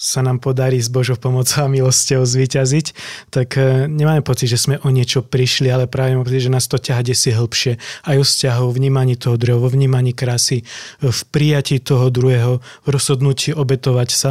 sa 0.02 0.18
nám 0.18 0.42
podarí 0.42 0.82
s 0.82 0.90
Božou 0.90 1.14
pomocou 1.14 1.62
a 1.62 1.70
milosťou 1.70 2.26
zvyťaziť, 2.26 2.86
tak 3.30 3.54
e, 3.54 3.86
nemáme 3.86 4.26
pocit, 4.26 4.50
že 4.50 4.58
sme 4.58 4.82
o 4.82 4.90
niečo 4.90 5.22
prišli, 5.22 5.70
ale 5.70 5.86
práve 5.86 6.18
máme 6.18 6.26
pocit, 6.26 6.42
že 6.42 6.50
nás 6.50 6.66
to 6.66 6.74
ťaha 6.74 7.06
si 7.14 7.30
hĺbšie. 7.30 7.78
Aj 8.10 8.16
o 8.18 8.26
vzťahov, 8.26 8.74
vnímaní 8.74 9.14
toho 9.14 9.38
druhého, 9.38 9.62
vo 9.62 9.70
vnímaní 9.70 10.10
krásy, 10.10 10.66
v 10.98 11.20
prijatí 11.30 11.78
toho 11.78 12.10
druhého, 12.10 12.58
v 12.58 12.88
rozhodnutí 12.90 13.54
obetovať 13.54 14.10
sa. 14.10 14.30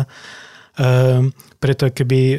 E, 0.75 1.31
preto 1.61 1.87
keby 1.87 2.19
e, 2.19 2.37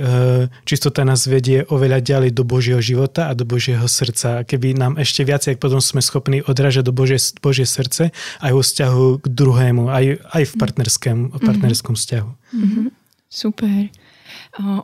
čistota 0.68 1.00
nás 1.00 1.24
vedie 1.24 1.64
oveľa 1.72 2.04
ďalej 2.04 2.36
do 2.36 2.44
Božieho 2.44 2.84
života 2.84 3.30
a 3.30 3.38
do 3.38 3.48
Božieho 3.48 3.86
srdca. 3.88 4.44
Keby 4.44 4.76
nám 4.76 5.00
ešte 5.00 5.24
viac, 5.24 5.46
ak 5.48 5.56
potom 5.56 5.80
sme 5.80 6.04
schopní 6.04 6.44
odrážať 6.44 6.84
do 6.84 6.92
Božie, 6.92 7.16
Božie 7.40 7.64
srdce 7.64 8.12
aj 8.44 8.52
vo 8.52 8.60
vzťahu 8.60 9.24
k 9.24 9.26
druhému, 9.30 9.88
aj, 9.88 10.20
aj 10.36 10.42
v 10.42 10.52
partnerskom, 10.60 11.16
mm-hmm. 11.32 11.48
partnerskom 11.48 11.94
vzťahu. 11.96 12.30
Mm-hmm. 12.52 13.01
Super. 13.32 13.88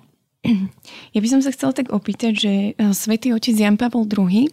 Ja 1.12 1.18
by 1.20 1.28
som 1.28 1.42
sa 1.44 1.52
chcela 1.52 1.76
tak 1.76 1.92
opýtať, 1.92 2.32
že 2.32 2.52
svätý 2.96 3.34
otec 3.36 3.52
Jan 3.52 3.76
Pavel 3.76 4.08
II 4.08 4.48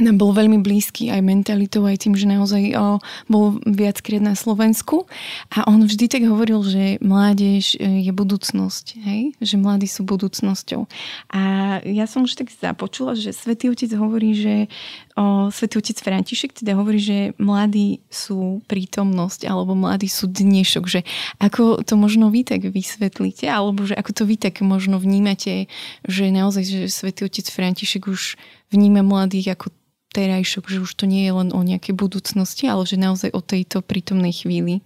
nám 0.00 0.16
bol 0.16 0.32
veľmi 0.32 0.64
blízky 0.64 1.12
aj 1.12 1.20
mentalitou, 1.20 1.84
aj 1.84 2.08
tým, 2.08 2.16
že 2.16 2.24
naozaj 2.24 2.72
o, 2.72 2.96
bol 3.28 3.60
viackrát 3.68 4.24
na 4.24 4.32
Slovensku 4.32 5.04
a 5.52 5.68
on 5.68 5.84
vždy 5.84 6.08
tak 6.08 6.24
hovoril, 6.24 6.64
že 6.64 6.96
mládež 7.04 7.76
e, 7.76 8.08
je 8.08 8.12
budúcnosť, 8.12 8.86
hej? 9.04 9.36
že 9.36 9.60
mladí 9.60 9.84
sú 9.84 10.08
budúcnosťou. 10.08 10.88
A 11.36 11.42
ja 11.84 12.08
som 12.08 12.24
už 12.24 12.40
tak 12.40 12.48
započula, 12.48 13.12
že 13.12 13.36
Svetý 13.36 13.68
Otec 13.68 13.92
hovorí, 13.92 14.32
že 14.32 14.54
o, 15.12 15.52
Svetý 15.52 15.84
Otec 15.84 16.00
František 16.00 16.56
teda 16.64 16.72
hovorí, 16.72 16.96
že 16.96 17.18
mladí 17.36 18.00
sú 18.08 18.64
prítomnosť 18.72 19.44
alebo 19.44 19.76
mladí 19.76 20.08
sú 20.08 20.24
dnešok, 20.24 20.84
že 20.88 21.04
ako 21.36 21.84
to 21.84 22.00
možno 22.00 22.32
vy 22.32 22.48
tak 22.48 22.64
vysvetlíte, 22.64 23.44
alebo 23.44 23.84
že 23.84 23.92
ako 23.92 24.10
to 24.16 24.22
vy 24.24 24.40
tak 24.40 24.64
možno 24.64 24.96
vnímate, 24.96 25.68
že 26.08 26.32
naozaj, 26.32 26.64
že 26.64 26.80
Svetý 26.88 27.28
Otec 27.28 27.44
František 27.44 28.08
už 28.08 28.40
vníma 28.72 29.04
mladých 29.04 29.60
ako 29.60 29.70
terajšok, 30.12 30.64
že 30.68 30.78
už 30.84 30.92
to 30.96 31.04
nie 31.08 31.24
je 31.28 31.32
len 31.32 31.48
o 31.52 31.60
nejakej 31.60 31.96
budúcnosti, 31.96 32.68
ale 32.68 32.84
že 32.84 33.00
naozaj 33.00 33.32
o 33.32 33.40
tejto 33.40 33.80
prítomnej 33.80 34.32
chvíli. 34.32 34.84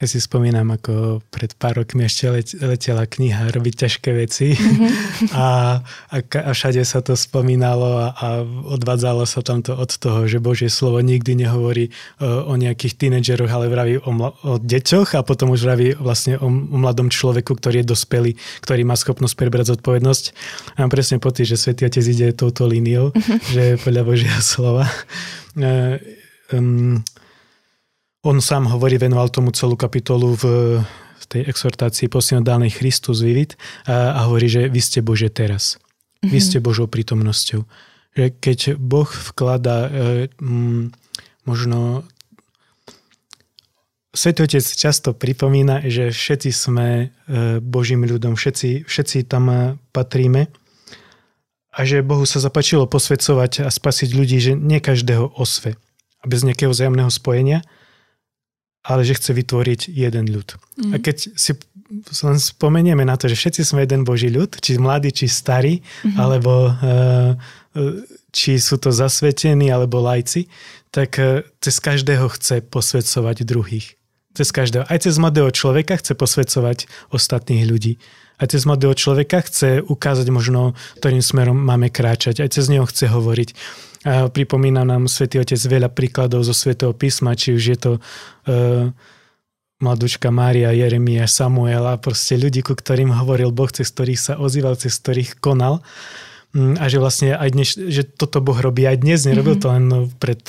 Ja 0.00 0.08
si 0.08 0.16
spomínam, 0.16 0.72
ako 0.72 1.20
pred 1.28 1.52
pár 1.60 1.76
rokmi 1.76 2.08
ešte 2.08 2.32
letela 2.64 3.04
kniha 3.04 3.52
Robiť 3.52 3.84
ťažké 3.84 4.10
veci 4.16 4.56
mm-hmm. 4.56 5.36
a, 5.36 5.76
a, 5.84 6.16
a 6.24 6.50
všade 6.56 6.80
sa 6.88 7.04
to 7.04 7.12
spomínalo 7.12 8.00
a, 8.00 8.06
a 8.16 8.28
odvádzalo 8.80 9.28
sa 9.28 9.44
tam 9.44 9.60
to 9.60 9.76
od 9.76 9.92
toho, 9.92 10.24
že 10.24 10.40
Božie 10.40 10.72
slovo 10.72 11.04
nikdy 11.04 11.44
nehovorí 11.44 11.92
o, 12.16 12.48
o 12.48 12.54
nejakých 12.56 12.96
tínedžeroch, 12.96 13.52
ale 13.52 13.68
vraví 13.68 14.00
o, 14.00 14.08
o 14.40 14.56
deťoch 14.56 15.20
a 15.20 15.20
potom 15.20 15.52
už 15.52 15.68
vraví 15.68 15.92
vlastne 16.00 16.40
o, 16.40 16.48
o 16.48 16.76
mladom 16.80 17.12
človeku, 17.12 17.60
ktorý 17.60 17.84
je 17.84 17.92
dospelý, 17.92 18.32
ktorý 18.64 18.88
má 18.88 18.96
schopnosť 18.96 19.36
prebrať 19.36 19.76
zodpovednosť. 19.76 20.24
A 20.80 20.88
mám 20.88 20.92
presne 20.96 21.20
pocit, 21.20 21.44
že 21.44 21.60
Svetý 21.60 21.84
Otec 21.84 22.08
ide 22.08 22.32
touto 22.32 22.64
líniou, 22.64 23.12
mm-hmm. 23.12 23.38
že 23.52 23.64
podľa 23.84 24.02
Božieho 24.08 24.40
slova. 24.40 24.88
Uh, 25.60 26.00
um, 26.56 27.04
on 28.20 28.38
sám 28.40 28.68
hovorí, 28.68 29.00
venoval 29.00 29.32
tomu 29.32 29.52
celú 29.52 29.76
kapitolu 29.80 30.36
v, 30.36 30.44
tej 31.30 31.46
exhortácii 31.46 32.10
posynodálnej 32.10 32.74
Christus 32.74 33.22
vivit 33.22 33.54
a, 33.86 34.18
a 34.18 34.26
hovorí, 34.26 34.50
že 34.50 34.66
vy 34.66 34.80
ste 34.82 34.98
Bože 34.98 35.30
teraz. 35.30 35.78
Mm-hmm. 35.78 36.30
Vy 36.34 36.38
mhm. 36.42 36.46
ste 36.50 36.58
Božou 36.58 36.86
prítomnosťou. 36.90 37.60
Že 38.18 38.24
keď 38.42 38.58
Boh 38.74 39.06
vklada 39.06 39.76
e, 39.86 39.90
m, 40.42 40.90
možno 41.46 42.02
Svetý 44.10 44.42
Otec 44.42 44.66
často 44.66 45.14
pripomína, 45.14 45.86
že 45.86 46.10
všetci 46.10 46.50
sme 46.50 46.88
e, 46.90 47.06
Božím 47.62 48.02
ľudom, 48.02 48.34
všetci, 48.34 48.82
všetci 48.82 49.30
tam 49.30 49.46
e, 49.46 49.58
patríme 49.94 50.50
a 51.70 51.78
že 51.86 52.02
Bohu 52.02 52.26
sa 52.26 52.42
zapačilo 52.42 52.90
posvedcovať 52.90 53.62
a 53.62 53.70
spasiť 53.70 54.10
ľudí, 54.10 54.42
že 54.42 54.58
nie 54.58 54.82
každého 54.82 55.38
osve 55.38 55.78
a 56.18 56.24
bez 56.26 56.42
nejakého 56.42 56.74
vzájomného 56.74 57.06
spojenia, 57.06 57.62
ale 58.84 59.04
že 59.04 59.16
chce 59.16 59.36
vytvoriť 59.36 59.80
jeden 59.92 60.24
ľud. 60.28 60.56
Mm. 60.80 60.92
A 60.92 60.96
keď 60.98 61.16
si 61.36 61.52
len 62.22 62.38
spomenieme 62.38 63.02
na 63.02 63.18
to, 63.18 63.26
že 63.26 63.36
všetci 63.36 63.60
sme 63.66 63.82
jeden 63.82 64.06
Boží 64.06 64.30
ľud, 64.30 64.54
či 64.62 64.78
mladí, 64.78 65.10
či 65.10 65.26
starí, 65.26 65.82
mm-hmm. 65.82 66.16
alebo 66.16 66.70
uh, 66.70 67.34
či 68.30 68.62
sú 68.62 68.78
to 68.78 68.94
zasvetení, 68.94 69.74
alebo 69.74 69.98
lajci, 69.98 70.46
tak 70.94 71.18
uh, 71.18 71.42
cez 71.58 71.82
každého 71.82 72.30
chce 72.38 72.62
posvedcovať 72.62 73.42
druhých. 73.42 73.98
Cez 74.38 74.54
každého. 74.54 74.86
Aj 74.86 74.98
cez 75.02 75.18
mladého 75.18 75.50
človeka 75.50 75.98
chce 75.98 76.14
posvedcovať 76.14 76.86
ostatných 77.10 77.66
ľudí. 77.66 77.98
Aj 78.38 78.46
cez 78.46 78.62
mladého 78.62 78.94
človeka 78.94 79.42
chce 79.42 79.82
ukázať 79.82 80.30
možno, 80.30 80.78
ktorým 81.02 81.20
smerom 81.20 81.58
máme 81.58 81.90
kráčať. 81.90 82.38
Aj 82.38 82.48
cez 82.54 82.70
neho 82.70 82.86
chce 82.86 83.10
hovoriť. 83.10 83.50
A 84.00 84.32
pripomína 84.32 84.80
nám 84.88 85.12
Svetý 85.12 85.44
Otec 85.44 85.60
veľa 85.60 85.92
príkladov 85.92 86.40
zo 86.48 86.56
Svetého 86.56 86.96
písma, 86.96 87.36
či 87.36 87.52
už 87.52 87.62
je 87.62 87.78
to 87.78 87.92
uh, 88.00 88.88
mladúčka 89.80 90.32
Mária, 90.32 90.72
Jeremia, 90.72 91.28
Samuela, 91.28 92.00
proste 92.00 92.36
ľudí, 92.36 92.64
ku 92.64 92.72
ktorým 92.72 93.12
hovoril 93.12 93.52
Boh, 93.52 93.68
cez 93.68 93.92
ktorých 93.92 94.20
sa 94.20 94.34
ozýval, 94.40 94.80
cez 94.80 94.96
ktorých 94.96 95.40
konal. 95.40 95.84
Mm, 96.56 96.80
a 96.80 96.84
že 96.88 96.96
vlastne 96.96 97.36
aj 97.36 97.48
dnes, 97.52 97.68
že 97.76 98.02
toto 98.04 98.40
Boh 98.44 98.56
robí 98.56 98.88
aj 98.88 99.04
dnes, 99.04 99.24
nerobil 99.28 99.60
mm-hmm. 99.60 99.64
to 99.64 99.74
len 99.76 99.84
pred 100.16 100.40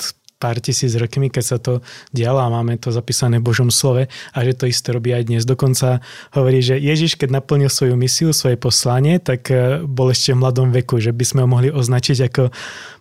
pár 0.42 0.58
tisíc 0.58 0.90
rokmi, 0.98 1.30
keď 1.30 1.44
sa 1.46 1.56
to 1.62 1.78
dialo 2.10 2.42
a 2.42 2.50
máme 2.50 2.74
to 2.82 2.90
zapísané 2.90 3.38
v 3.38 3.46
Božom 3.46 3.70
slove 3.70 4.10
a 4.10 4.38
že 4.42 4.58
to 4.58 4.66
isté 4.66 4.90
robí 4.90 5.14
aj 5.14 5.30
dnes. 5.30 5.46
Dokonca 5.46 6.02
hovorí, 6.34 6.58
že 6.58 6.82
Ježiš, 6.82 7.14
keď 7.14 7.38
naplnil 7.38 7.70
svoju 7.70 7.94
misiu, 7.94 8.34
svoje 8.34 8.58
poslanie, 8.58 9.22
tak 9.22 9.46
e, 9.54 9.86
bol 9.86 10.10
ešte 10.10 10.34
v 10.34 10.42
mladom 10.42 10.74
veku, 10.74 10.98
že 10.98 11.14
by 11.14 11.22
sme 11.22 11.40
ho 11.46 11.48
mohli 11.48 11.70
označiť 11.70 12.18
ako 12.26 12.50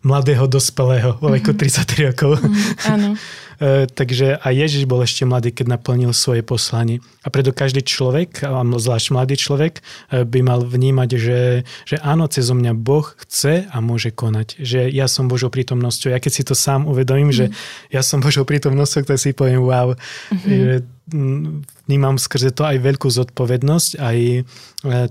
mladého 0.06 0.46
dospelého 0.46 1.18
vo 1.18 1.34
veku 1.34 1.58
mm-hmm. 1.58 1.90
33 1.98 2.10
rokov. 2.14 2.38
Mm, 2.38 2.54
áno. 2.94 3.10
E, 3.62 3.86
takže 3.86 4.42
aj 4.42 4.54
Ježiš 4.58 4.90
bol 4.90 5.06
ešte 5.06 5.22
mladý, 5.22 5.54
keď 5.54 5.78
naplnil 5.78 6.18
svoje 6.18 6.42
poslanie. 6.42 6.98
A 7.22 7.30
preto 7.30 7.54
každý 7.54 7.86
človek, 7.86 8.42
a 8.42 8.66
zvlášť 8.66 9.14
mladý 9.14 9.38
človek, 9.38 9.86
e, 10.10 10.26
by 10.26 10.40
mal 10.42 10.66
vnímať, 10.66 11.10
že, 11.14 11.42
že 11.86 11.96
áno, 12.02 12.26
cez 12.26 12.50
mňa 12.50 12.74
Boh 12.74 13.06
chce 13.22 13.70
a 13.70 13.78
môže 13.78 14.10
konať. 14.10 14.58
Že 14.58 14.90
ja 14.90 15.06
som 15.06 15.30
Božou 15.30 15.54
prítomnosťou. 15.54 16.10
Ja 16.10 16.18
keď 16.18 16.32
si 16.34 16.42
to 16.42 16.58
sám 16.58 16.90
uvedomím, 16.90 17.30
mm. 17.30 17.38
že 17.38 17.46
ja 17.94 18.02
som 18.02 18.18
Božou 18.18 18.50
prítomnosťou, 18.50 19.06
tak 19.06 19.22
si 19.22 19.38
poviem 19.38 19.62
wow. 19.62 19.94
Mm-hmm. 19.94 20.50
Že 20.50 20.76
vnímam 21.12 22.16
skrze 22.16 22.54
to 22.56 22.64
aj 22.64 22.78
veľkú 22.80 23.10
zodpovednosť, 23.12 23.92
aj 24.00 24.18
e, 24.22 24.42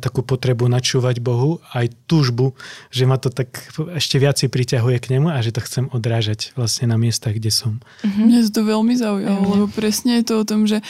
takú 0.00 0.24
potrebu 0.24 0.64
načúvať 0.70 1.20
Bohu, 1.20 1.60
aj 1.76 1.92
túžbu, 2.08 2.56
že 2.88 3.04
ma 3.04 3.20
to 3.20 3.28
tak 3.28 3.52
ešte 3.98 4.16
viac 4.16 4.40
priťahuje 4.40 4.96
k 4.96 5.10
nemu 5.18 5.28
a 5.28 5.38
že 5.44 5.52
to 5.52 5.60
chcem 5.60 5.92
odrážať 5.92 6.56
vlastne 6.56 6.88
na 6.88 6.96
miestach, 6.96 7.36
kde 7.36 7.52
som. 7.52 7.84
Mm-hmm. 8.00 8.24
Mňa 8.24 8.40
to 8.54 8.62
veľmi 8.64 8.94
zaujalo, 8.96 9.42
lebo 9.44 9.66
presne 9.68 10.22
je 10.22 10.24
to 10.30 10.34
o 10.40 10.44
tom, 10.48 10.64
že 10.64 10.80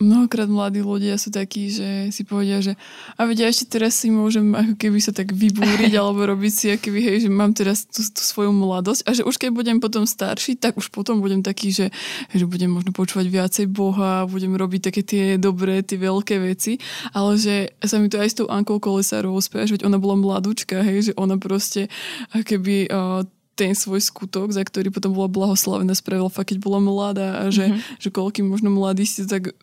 mnohokrát 0.00 0.48
mladí 0.48 0.80
ľudia 0.80 1.20
sú 1.20 1.28
takí, 1.28 1.68
že 1.68 2.08
si 2.08 2.24
povedia, 2.24 2.64
že 2.64 2.80
a 3.20 3.28
vedia, 3.28 3.50
ešte 3.50 3.76
teraz 3.76 3.98
si 3.98 4.08
môžem 4.08 4.56
ako 4.56 4.74
keby 4.80 4.98
sa 5.04 5.12
tak 5.12 5.36
vybúriť 5.36 5.92
alebo 6.00 6.24
robiť 6.24 6.52
si, 6.52 6.66
aký 6.72 6.94
hej, 6.96 7.28
že 7.28 7.30
mám 7.30 7.52
teraz 7.52 7.84
tú, 7.84 8.00
tú 8.00 8.22
svoju 8.24 8.54
mladosť 8.54 9.04
a 9.04 9.10
že 9.12 9.22
už 9.26 9.36
keď 9.36 9.50
budem 9.52 9.76
potom 9.82 10.08
starší, 10.08 10.56
tak 10.56 10.80
už 10.80 10.88
potom 10.88 11.20
budem 11.20 11.44
taký, 11.44 11.74
že, 11.74 11.86
že 12.32 12.48
budem 12.48 12.72
možno 12.72 12.94
počúvať 12.96 13.26
viacej 13.28 13.66
Boha, 13.68 14.03
budem 14.28 14.54
robiť 14.54 14.80
také 14.90 15.02
tie 15.02 15.24
dobré, 15.36 15.80
tie 15.84 15.98
veľké 15.98 16.36
veci, 16.40 16.78
ale 17.12 17.36
že 17.36 17.74
sa 17.82 17.98
mi 17.98 18.08
to 18.08 18.20
aj 18.20 18.28
s 18.30 18.38
tou 18.38 18.46
Ankou 18.48 18.78
Kolesárovou 18.78 19.40
spája, 19.40 19.74
že 19.74 19.86
ona 19.86 19.98
bola 20.00 20.16
mladúčka, 20.16 20.80
hej, 20.84 21.10
že 21.10 21.12
ona 21.16 21.36
proste 21.40 21.88
keby 22.32 22.88
uh, 22.88 23.22
ten 23.54 23.70
svoj 23.72 24.02
skutok, 24.02 24.50
za 24.50 24.66
ktorý 24.66 24.90
potom 24.90 25.14
bola 25.14 25.30
blahoslavená, 25.30 25.94
spravila 25.94 26.26
fakt, 26.26 26.50
keď 26.50 26.58
bola 26.58 26.82
mladá 26.82 27.46
a 27.46 27.54
že, 27.54 27.70
mm-hmm. 27.70 28.02
že 28.02 28.08
koľký 28.10 28.42
možno 28.42 28.74
mladí 28.74 29.06
si 29.06 29.22
tak 29.30 29.54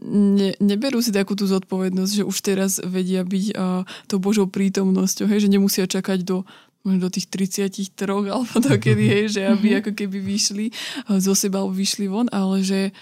ne, 0.00 0.56
neberú 0.58 1.04
si 1.04 1.12
takú 1.12 1.36
tú 1.36 1.44
zodpovednosť, 1.44 2.24
že 2.24 2.24
už 2.24 2.36
teraz 2.40 2.80
vedia 2.80 3.20
byť 3.20 3.44
uh, 3.52 3.84
tou 4.08 4.16
Božou 4.16 4.48
prítomnosťou, 4.48 5.28
hej, 5.28 5.44
že 5.44 5.52
nemusia 5.52 5.84
čakať 5.84 6.24
do 6.24 6.48
možno 6.84 7.08
do 7.08 7.10
tých 7.16 7.32
33 7.32 7.96
alebo 8.28 8.54
to 8.64 8.76
kedy, 8.76 9.04
hej, 9.08 9.24
že 9.32 9.40
aby 9.48 9.72
mm-hmm. 9.72 9.80
ako 9.80 9.90
keby 9.96 10.18
vyšli 10.20 10.66
zo 11.16 11.32
seba 11.32 11.64
vyšli 11.64 12.12
von, 12.12 12.28
ale 12.28 12.60
že, 12.60 12.92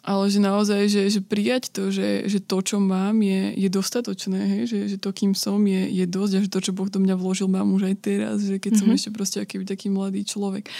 ale 0.00 0.32
že 0.32 0.40
naozaj, 0.40 0.88
že, 0.88 1.02
že 1.12 1.20
prijať 1.20 1.68
to, 1.76 1.92
že, 1.92 2.24
že 2.24 2.40
to, 2.40 2.64
čo 2.64 2.80
mám, 2.80 3.20
je, 3.20 3.52
je 3.52 3.68
dostatočné, 3.68 4.40
hej? 4.40 4.62
Že, 4.68 4.78
že 4.92 4.96
to, 4.96 5.10
kým 5.12 5.36
som, 5.36 5.60
je, 5.60 5.92
je 5.92 6.06
dosť 6.08 6.32
a 6.36 6.42
že 6.44 6.48
to, 6.48 6.60
čo 6.64 6.72
Boh 6.72 6.88
do 6.88 7.00
mňa 7.00 7.20
vložil, 7.20 7.52
mám 7.52 7.68
už 7.76 7.92
aj 7.92 7.96
teraz, 8.00 8.36
že 8.40 8.56
keď 8.56 8.80
mm-hmm. 8.80 8.80
som 8.80 8.88
mhm. 8.88 8.96
ešte 8.96 9.10
proste 9.12 9.38
aký 9.44 9.60
taký 9.68 9.92
mladý 9.92 10.24
človek. 10.24 10.72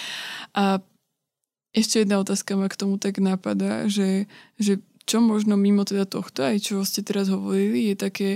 A 0.56 0.80
ešte 1.76 2.02
jedna 2.02 2.18
otázka 2.18 2.56
ma 2.56 2.66
k 2.66 2.80
tomu 2.80 2.96
tak 2.96 3.20
napadá, 3.22 3.86
že, 3.86 4.26
že 4.58 4.80
čo 5.04 5.20
možno 5.22 5.54
mimo 5.54 5.84
teda 5.84 6.08
tohto, 6.08 6.42
aj 6.42 6.56
čo 6.64 6.82
ste 6.82 7.04
teraz 7.04 7.28
hovorili, 7.28 7.92
je 7.92 7.96
také 7.98 8.30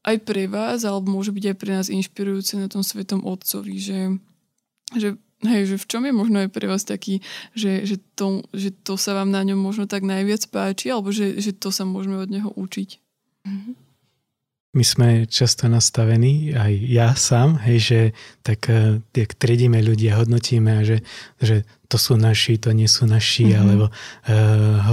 aj 0.00 0.16
pre 0.24 0.48
vás, 0.48 0.88
alebo 0.88 1.12
môže 1.12 1.30
byť 1.30 1.44
aj 1.52 1.56
pre 1.60 1.70
nás 1.76 1.86
inšpirujúce 1.92 2.56
na 2.56 2.66
tom 2.72 2.80
Svetom 2.80 3.20
Otcovi, 3.28 3.76
že, 3.76 4.00
že 4.96 5.20
Hej, 5.40 5.72
že 5.72 5.76
v 5.80 5.88
čom 5.88 6.02
je 6.04 6.12
možno 6.12 6.44
aj 6.44 6.52
pre 6.52 6.68
vás 6.68 6.84
taký, 6.84 7.24
že, 7.56 7.88
že, 7.88 7.96
to, 8.12 8.44
že 8.52 8.76
to 8.84 9.00
sa 9.00 9.16
vám 9.16 9.32
na 9.32 9.40
ňom 9.40 9.56
možno 9.56 9.88
tak 9.88 10.04
najviac 10.04 10.44
páči, 10.52 10.92
alebo 10.92 11.08
že, 11.08 11.40
že 11.40 11.56
to 11.56 11.72
sa 11.72 11.88
môžeme 11.88 12.20
od 12.20 12.28
neho 12.28 12.52
učiť? 12.52 12.90
Mm-hmm. 13.48 13.89
My 14.70 14.86
sme 14.86 15.08
často 15.26 15.66
nastavení, 15.66 16.54
aj 16.54 16.72
ja 16.86 17.10
sám, 17.18 17.58
hej, 17.66 17.78
že 17.82 18.00
tak 18.46 18.70
uh, 18.70 19.02
jak 19.10 19.34
tredíme 19.34 19.82
ľudia, 19.82 20.14
hodnotíme, 20.14 20.86
že, 20.86 21.02
že 21.42 21.66
to 21.90 21.98
sú 21.98 22.14
naši, 22.14 22.54
to 22.54 22.70
nie 22.70 22.86
sú 22.86 23.02
naši, 23.02 23.50
mm-hmm. 23.50 23.62
alebo 23.66 23.90
uh, 23.90 23.94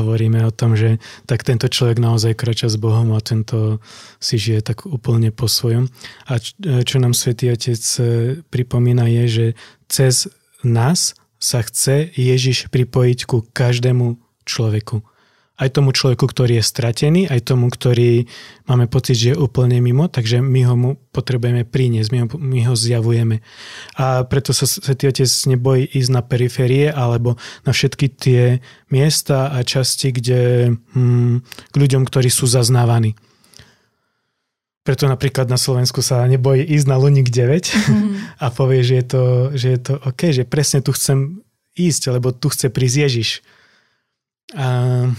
hovoríme 0.02 0.42
o 0.42 0.50
tom, 0.50 0.74
že 0.74 0.98
tak 1.30 1.46
tento 1.46 1.70
človek 1.70 2.02
naozaj 2.02 2.34
krača 2.34 2.74
s 2.74 2.78
Bohom 2.82 3.14
a 3.14 3.22
tento 3.22 3.78
si 4.18 4.42
žije 4.42 4.66
tak 4.66 4.90
úplne 4.90 5.30
po 5.30 5.46
svojom. 5.46 5.94
A 6.26 6.42
čo, 6.42 6.58
čo 6.82 6.98
nám 6.98 7.14
Svetý 7.14 7.54
Otec 7.54 7.78
pripomína 8.50 9.06
je, 9.06 9.24
že 9.30 9.46
cez 9.86 10.26
nás 10.66 11.14
sa 11.38 11.62
chce 11.62 12.10
Ježiš 12.18 12.74
pripojiť 12.74 13.30
ku 13.30 13.46
každému 13.54 14.18
človeku. 14.42 15.06
Aj 15.58 15.74
tomu 15.74 15.90
človeku, 15.90 16.22
ktorý 16.30 16.62
je 16.62 16.70
stratený, 16.70 17.22
aj 17.34 17.50
tomu, 17.50 17.74
ktorý 17.74 18.30
máme 18.70 18.86
pocit, 18.86 19.18
že 19.18 19.34
je 19.34 19.42
úplne 19.42 19.82
mimo, 19.82 20.06
takže 20.06 20.38
my 20.38 20.62
ho 20.70 20.76
mu 20.78 20.90
potrebujeme 21.10 21.66
priniesť, 21.66 22.10
my 22.14 22.20
ho, 22.22 22.28
my 22.38 22.60
ho 22.70 22.74
zjavujeme. 22.78 23.42
A 23.98 24.22
preto 24.30 24.54
sa 24.54 24.70
Svetý 24.70 25.10
Otec 25.10 25.26
nebojí 25.50 25.90
ísť 25.90 26.10
na 26.14 26.22
periférie 26.22 26.94
alebo 26.94 27.42
na 27.66 27.74
všetky 27.74 28.06
tie 28.14 28.42
miesta 28.94 29.50
a 29.50 29.66
časti, 29.66 30.14
kde 30.14 30.72
hm, 30.94 31.42
k 31.74 31.76
ľuďom, 31.76 32.06
ktorí 32.06 32.30
sú 32.30 32.46
zaznávaní. 32.46 33.18
Preto 34.88 35.04
napríklad 35.12 35.52
na 35.52 35.60
Slovensku 35.60 36.00
sa 36.00 36.24
nebojí 36.24 36.64
ísť 36.64 36.88
na 36.88 36.96
Luník 36.96 37.28
9 37.28 37.44
mm-hmm. 37.60 38.12
a 38.46 38.48
povie, 38.54 38.88
že 38.88 38.96
je, 39.02 39.06
to, 39.10 39.24
že 39.52 39.68
je 39.76 39.80
to 39.84 39.94
OK, 40.00 40.22
že 40.32 40.48
presne 40.48 40.80
tu 40.80 40.96
chcem 40.96 41.44
ísť, 41.76 42.16
lebo 42.16 42.32
tu 42.32 42.48
chce 42.48 42.72
prísť 42.72 42.96
Ježiš. 43.04 43.30
A 44.56 45.12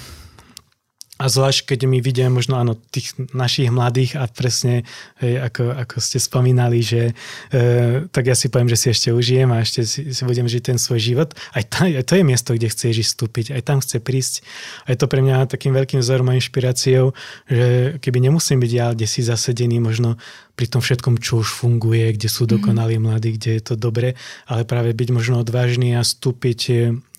a 1.18 1.26
zvlášť, 1.26 1.74
keď 1.74 1.90
my 1.90 1.98
vidíme 1.98 2.30
možno 2.30 2.62
áno, 2.62 2.78
tých 2.78 3.18
našich 3.34 3.74
mladých 3.74 4.14
a 4.14 4.30
presne, 4.30 4.86
hej, 5.18 5.42
ako, 5.42 5.74
ako 5.74 5.96
ste 5.98 6.22
spomínali, 6.22 6.78
že 6.78 7.10
e, 7.50 8.06
tak 8.06 8.30
ja 8.30 8.38
si 8.38 8.46
poviem, 8.46 8.70
že 8.70 8.78
si 8.78 8.86
ešte 8.94 9.10
užijem 9.10 9.50
a 9.50 9.58
ešte 9.58 9.82
si, 9.82 10.14
si 10.14 10.22
budem 10.22 10.46
žiť 10.46 10.62
ten 10.62 10.78
svoj 10.78 11.02
život. 11.02 11.34
Aj, 11.50 11.66
tá, 11.66 11.90
aj 11.90 12.06
to 12.06 12.14
je 12.14 12.22
miesto, 12.22 12.54
kde 12.54 12.70
chce 12.70 12.94
Ježiš 12.94 13.18
vstúpiť, 13.18 13.50
aj 13.50 13.62
tam 13.66 13.82
chce 13.82 13.98
prísť. 13.98 14.46
A 14.86 14.94
je 14.94 14.98
to 15.02 15.10
pre 15.10 15.18
mňa 15.18 15.50
takým 15.50 15.74
veľkým 15.74 15.98
vzorom 15.98 16.30
a 16.30 16.38
inšpiráciou, 16.38 17.10
že 17.50 17.98
keby 17.98 18.22
nemusím 18.22 18.62
byť 18.62 18.70
ja, 18.70 18.94
kde 18.94 19.06
si 19.10 19.26
zasedený 19.26 19.82
možno 19.82 20.22
pri 20.54 20.70
tom 20.70 20.78
všetkom, 20.78 21.18
čo 21.18 21.42
už 21.42 21.50
funguje, 21.50 22.14
kde 22.14 22.30
sú 22.30 22.46
mhm. 22.46 22.62
dokonalí 22.62 22.94
mm-hmm. 22.94 23.10
mladí, 23.10 23.30
kde 23.34 23.50
je 23.58 23.62
to 23.62 23.74
dobre, 23.74 24.14
ale 24.46 24.62
práve 24.62 24.94
byť 24.94 25.08
možno 25.10 25.42
odvážny 25.42 25.98
a 25.98 26.06
vstúpiť 26.06 26.60
e, 26.70 26.74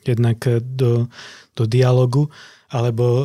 jednak 0.08 0.40
do, 0.64 1.12
do 1.52 1.64
dialogu, 1.68 2.32
alebo 2.72 3.04
e, 3.04 3.24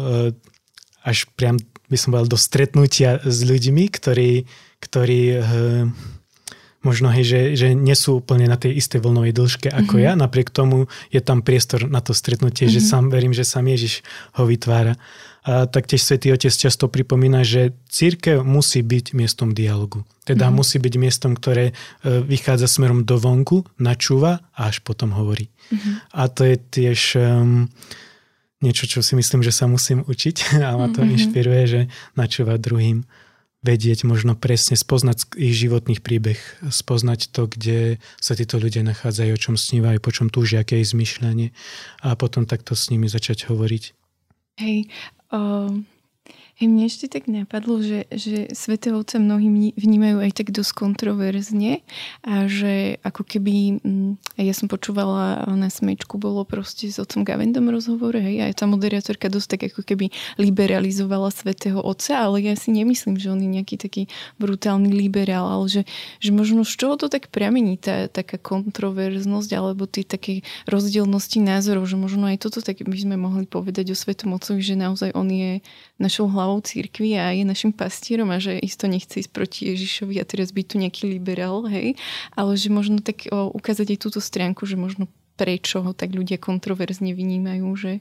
až 1.04 1.28
priam 1.36 1.60
by 1.92 1.96
som 2.00 2.16
povedal 2.16 2.32
do 2.32 2.40
stretnutia 2.40 3.20
s 3.20 3.44
ľuďmi, 3.44 3.92
ktorí, 3.92 4.48
ktorí 4.80 5.20
uh, 5.36 5.44
možno 6.84 7.08
hej, 7.08 7.24
že, 7.24 7.40
že 7.56 7.68
nie 7.72 7.96
sú 7.96 8.20
úplne 8.20 8.44
na 8.48 8.60
tej 8.60 8.76
istej 8.76 9.00
vlnovej 9.00 9.32
dĺžke 9.32 9.68
ako 9.72 9.96
mm-hmm. 9.96 10.06
ja, 10.06 10.12
napriek 10.14 10.52
tomu 10.52 10.86
je 11.08 11.20
tam 11.24 11.40
priestor 11.40 11.88
na 11.88 12.04
to 12.04 12.12
stretnutie, 12.12 12.68
mm-hmm. 12.68 12.84
že 12.84 12.88
sám 12.88 13.04
verím, 13.08 13.32
že 13.32 13.48
sám 13.48 13.68
Ježiš 13.68 14.04
ho 14.36 14.44
vytvára. 14.44 14.96
A 15.44 15.68
taktiež 15.68 16.00
Svetý 16.00 16.32
Otec 16.32 16.56
často 16.56 16.88
pripomína, 16.88 17.44
že 17.44 17.76
církev 17.92 18.40
musí 18.40 18.80
byť 18.80 19.12
miestom 19.12 19.52
dialogu. 19.52 20.08
Teda 20.24 20.48
mm-hmm. 20.48 20.56
musí 20.56 20.80
byť 20.80 20.94
miestom, 20.96 21.36
ktoré 21.36 21.72
uh, 21.72 22.24
vychádza 22.24 22.64
smerom 22.64 23.04
do 23.04 23.20
vonku, 23.20 23.64
načúva 23.76 24.40
a 24.56 24.72
až 24.72 24.80
potom 24.80 25.12
hovorí. 25.12 25.52
Mm-hmm. 25.68 25.94
A 26.16 26.22
to 26.32 26.42
je 26.48 26.56
tiež... 26.56 27.00
Um, 27.20 27.68
niečo, 28.62 28.86
čo 28.86 29.00
si 29.02 29.18
myslím, 29.18 29.42
že 29.42 29.54
sa 29.54 29.66
musím 29.66 30.04
učiť 30.06 30.36
a 30.66 30.76
ma 30.78 30.90
to 30.92 31.02
mm-hmm. 31.02 31.14
inšpiruje, 31.18 31.62
že 31.66 31.80
načúvať 32.14 32.58
druhým, 32.60 32.98
vedieť 33.64 34.04
možno 34.04 34.36
presne, 34.36 34.76
spoznať 34.76 35.40
ich 35.40 35.56
životných 35.56 36.04
príbeh, 36.04 36.36
spoznať 36.68 37.32
to, 37.32 37.48
kde 37.48 37.96
sa 38.20 38.36
títo 38.36 38.60
ľudia 38.60 38.84
nachádzajú, 38.84 39.30
o 39.32 39.40
čom 39.40 39.56
snívajú, 39.56 39.98
po 40.04 40.12
čom 40.12 40.28
túžia, 40.28 40.60
aké 40.60 40.84
je 40.84 40.92
zmyšľanie 40.92 41.48
a 42.04 42.12
potom 42.12 42.44
takto 42.44 42.76
s 42.76 42.92
nimi 42.92 43.08
začať 43.08 43.48
hovoriť. 43.48 43.84
Hej, 44.60 44.92
uh, 45.32 45.72
Hej, 46.54 46.70
mne 46.70 46.86
ešte 46.86 47.10
tak 47.10 47.26
napadlo, 47.26 47.82
že, 47.82 48.06
že 48.14 48.46
Svetého 48.54 48.94
Otca 48.94 49.18
mnohí 49.18 49.74
vnímajú 49.74 50.22
aj 50.22 50.38
tak 50.38 50.54
dosť 50.54 50.86
kontroverzne 50.86 51.82
a 52.22 52.46
že 52.46 53.02
ako 53.02 53.26
keby, 53.26 53.82
mm, 53.82 54.38
ja 54.38 54.54
som 54.54 54.70
počúvala 54.70 55.50
na 55.50 55.66
smečku, 55.66 56.14
bolo 56.14 56.46
proste 56.46 56.86
s 56.86 57.02
otcom 57.02 57.26
Gavendom 57.26 57.74
rozhovore, 57.74 58.22
hej, 58.22 58.38
a 58.38 58.54
tá 58.54 58.70
moderátorka 58.70 59.26
dosť 59.26 59.48
tak 59.50 59.60
ako 59.74 59.82
keby 59.82 60.14
liberalizovala 60.38 61.34
Svetého 61.34 61.82
Otca, 61.82 62.22
ale 62.22 62.46
ja 62.46 62.54
si 62.54 62.70
nemyslím, 62.70 63.18
že 63.18 63.34
on 63.34 63.42
je 63.42 63.50
nejaký 63.50 63.74
taký 63.74 64.06
brutálny 64.38 64.94
liberál, 64.94 65.50
ale 65.50 65.66
že, 65.66 65.82
že 66.22 66.30
možno 66.30 66.62
z 66.62 66.70
čoho 66.78 66.94
to 66.94 67.10
tak 67.10 67.34
pramení, 67.34 67.82
tá 67.82 68.06
taká 68.06 68.38
kontroverznosť 68.38 69.50
alebo 69.58 69.90
tie 69.90 70.06
také 70.06 70.46
rozdielnosti 70.70 71.42
názorov, 71.42 71.90
že 71.90 71.98
možno 71.98 72.30
aj 72.30 72.46
toto 72.46 72.62
tak 72.62 72.78
by 72.78 72.94
sme 72.94 73.18
mohli 73.18 73.42
povedať 73.42 73.90
o 73.90 73.98
Svetom 73.98 74.38
Otcovi, 74.38 74.62
že 74.62 74.78
naozaj 74.78 75.18
on 75.18 75.26
je 75.34 75.58
našou 75.98 76.30
hlavou 76.30 76.43
církvy 76.60 77.16
a 77.16 77.32
je 77.32 77.44
našim 77.46 77.72
pastierom 77.72 78.30
a 78.30 78.38
že 78.38 78.60
isto 78.60 78.84
nechce 78.86 79.24
ísť 79.24 79.30
proti 79.32 79.72
Ježišovi 79.72 80.20
a 80.20 80.24
teraz 80.24 80.52
byť 80.52 80.66
tu 80.66 80.76
nejaký 80.80 81.02
liberál, 81.08 81.64
hej, 81.66 81.96
ale 82.36 82.52
že 82.54 82.68
možno 82.68 83.00
tak 83.00 83.26
o, 83.32 83.50
ukázať 83.52 83.96
aj 83.96 83.98
túto 83.98 84.20
stránku, 84.20 84.68
že 84.68 84.76
možno 84.76 85.08
prečo 85.34 85.82
ho 85.82 85.92
tak 85.92 86.14
ľudia 86.14 86.38
kontroverzne 86.38 87.10
vnímajú, 87.14 87.66
že... 87.74 87.92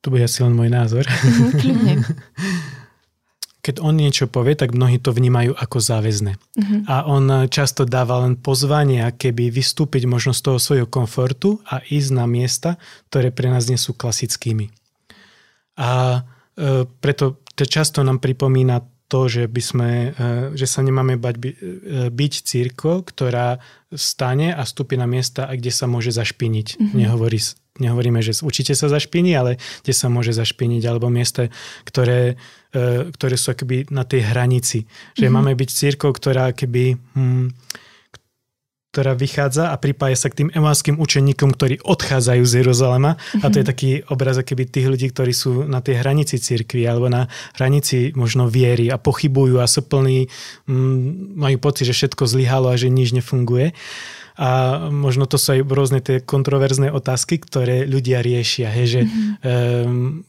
Tu 0.00 0.06
bude 0.14 0.24
asi 0.24 0.40
len 0.46 0.54
môj 0.54 0.70
názor. 0.70 1.04
Mhm, 1.04 2.04
Keď 3.58 3.84
on 3.84 4.00
niečo 4.00 4.32
povie, 4.32 4.56
tak 4.56 4.72
mnohí 4.72 4.96
to 4.96 5.12
vnímajú 5.12 5.52
ako 5.52 5.76
záväzné. 5.76 6.40
Uh-huh. 6.40 6.80
A 6.88 7.04
on 7.04 7.52
často 7.52 7.84
dáva 7.84 8.24
len 8.24 8.40
pozvanie, 8.40 9.04
keby 9.12 9.52
vystúpiť 9.52 10.08
možno 10.08 10.32
z 10.32 10.40
toho 10.40 10.56
svojho 10.56 10.88
komfortu 10.88 11.60
a 11.68 11.84
ísť 11.84 12.10
na 12.16 12.24
miesta, 12.24 12.80
ktoré 13.12 13.28
pre 13.28 13.52
nás 13.52 13.68
nie 13.68 13.76
sú 13.76 13.92
klasickými. 13.92 14.72
A 15.76 16.22
preto 16.86 17.42
to 17.58 17.66
často 17.66 18.06
nám 18.06 18.22
pripomína 18.22 18.84
to, 19.08 19.24
že, 19.26 19.48
by 19.48 19.62
sme, 19.64 19.90
e, 20.12 20.18
že 20.52 20.68
sa 20.68 20.84
nemáme 20.84 21.16
bať 21.16 21.36
by, 21.40 21.50
e, 21.50 21.56
byť 22.12 22.32
církvo, 22.44 23.00
ktorá 23.02 23.56
stane 23.88 24.52
a 24.52 24.62
vstúpi 24.62 25.00
na 25.00 25.08
miesta, 25.08 25.48
kde 25.48 25.72
sa 25.72 25.88
môže 25.88 26.12
zašpiniť. 26.12 26.76
Mm-hmm. 26.76 26.98
Nehovorí, 27.00 27.40
nehovoríme, 27.80 28.20
že 28.20 28.36
určite 28.44 28.76
sa 28.76 28.92
zašpiní, 28.92 29.32
ale 29.32 29.56
kde 29.80 29.94
sa 29.96 30.12
môže 30.12 30.36
zašpiniť, 30.36 30.84
alebo 30.84 31.08
miesta, 31.08 31.48
ktoré, 31.88 32.36
ktoré 33.16 33.36
sú 33.40 33.56
akoby 33.56 33.88
na 33.88 34.04
tej 34.04 34.28
hranici. 34.28 34.84
Že 35.16 35.32
mm-hmm. 35.32 35.32
máme 35.32 35.52
byť 35.56 35.68
církvo, 35.72 36.12
ktorá 36.12 36.52
keby... 36.52 37.00
Hm, 37.16 37.56
ktorá 38.88 39.12
vychádza 39.12 39.68
a 39.68 39.76
pripája 39.76 40.16
sa 40.16 40.32
k 40.32 40.44
tým 40.44 40.50
emáským 40.50 40.96
učeníkom, 40.96 41.52
ktorí 41.52 41.84
odchádzajú 41.84 42.42
z 42.48 42.52
Jeruzalema. 42.64 43.20
Mm-hmm. 43.20 43.44
A 43.44 43.46
to 43.52 43.56
je 43.60 43.64
mhm. 43.66 43.70
taký 43.70 43.90
obraz 44.08 44.40
keby 44.40 44.64
tých 44.64 44.88
ľudí, 44.88 45.06
ktorí 45.12 45.32
sú 45.36 45.68
na 45.68 45.84
tej 45.84 46.00
hranici 46.00 46.40
cirkvi 46.40 46.88
alebo 46.88 47.12
na 47.12 47.28
hranici 47.60 48.16
možno 48.16 48.48
viery 48.48 48.88
a 48.88 48.96
pochybujú 48.96 49.60
a 49.60 49.68
sú 49.68 49.84
plní, 49.84 50.32
m, 50.64 51.36
majú 51.36 51.56
pocit, 51.60 51.84
že 51.84 51.96
všetko 51.96 52.24
zlyhalo 52.24 52.72
a 52.72 52.80
že 52.80 52.88
nič 52.88 53.12
nefunguje. 53.12 53.76
A 54.38 54.86
možno 54.88 55.26
to 55.26 55.34
sú 55.36 55.58
aj 55.58 55.66
rôzne 55.66 56.00
tie 56.00 56.22
kontroverzné 56.22 56.94
otázky, 56.94 57.42
ktoré 57.42 57.84
ľudia 57.84 58.22
riešia. 58.22 58.70
Hej, 58.70 58.86
že, 58.86 59.00
mm-hmm. 59.04 59.28
um, 59.84 60.22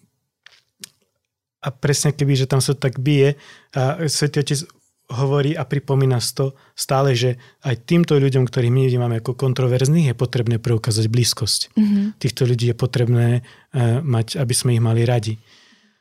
a 1.64 1.68
presne 1.70 2.12
keby, 2.12 2.34
že 2.36 2.50
tam 2.50 2.60
sa 2.60 2.74
tak 2.76 2.98
bije 3.00 3.38
a 3.72 4.02
Svetý 4.10 4.42
Otec 4.42 4.79
hovorí 5.10 5.58
a 5.58 5.66
pripomína 5.66 6.22
to 6.22 6.54
stále, 6.78 7.18
že 7.18 7.42
aj 7.66 7.82
týmto 7.90 8.16
ľuďom, 8.22 8.46
ktorých 8.46 8.70
my 8.74 8.82
vnímame 8.86 9.16
ako 9.20 9.34
kontroverzných, 9.34 10.14
je 10.14 10.16
potrebné 10.16 10.62
preukázať 10.62 11.10
blízkosť. 11.10 11.74
Mm-hmm. 11.74 12.06
Týchto 12.22 12.46
ľudí 12.46 12.70
je 12.70 12.78
potrebné 12.78 13.28
uh, 13.42 14.00
mať, 14.06 14.38
aby 14.38 14.54
sme 14.54 14.78
ich 14.78 14.84
mali 14.86 15.04
radi. 15.10 15.42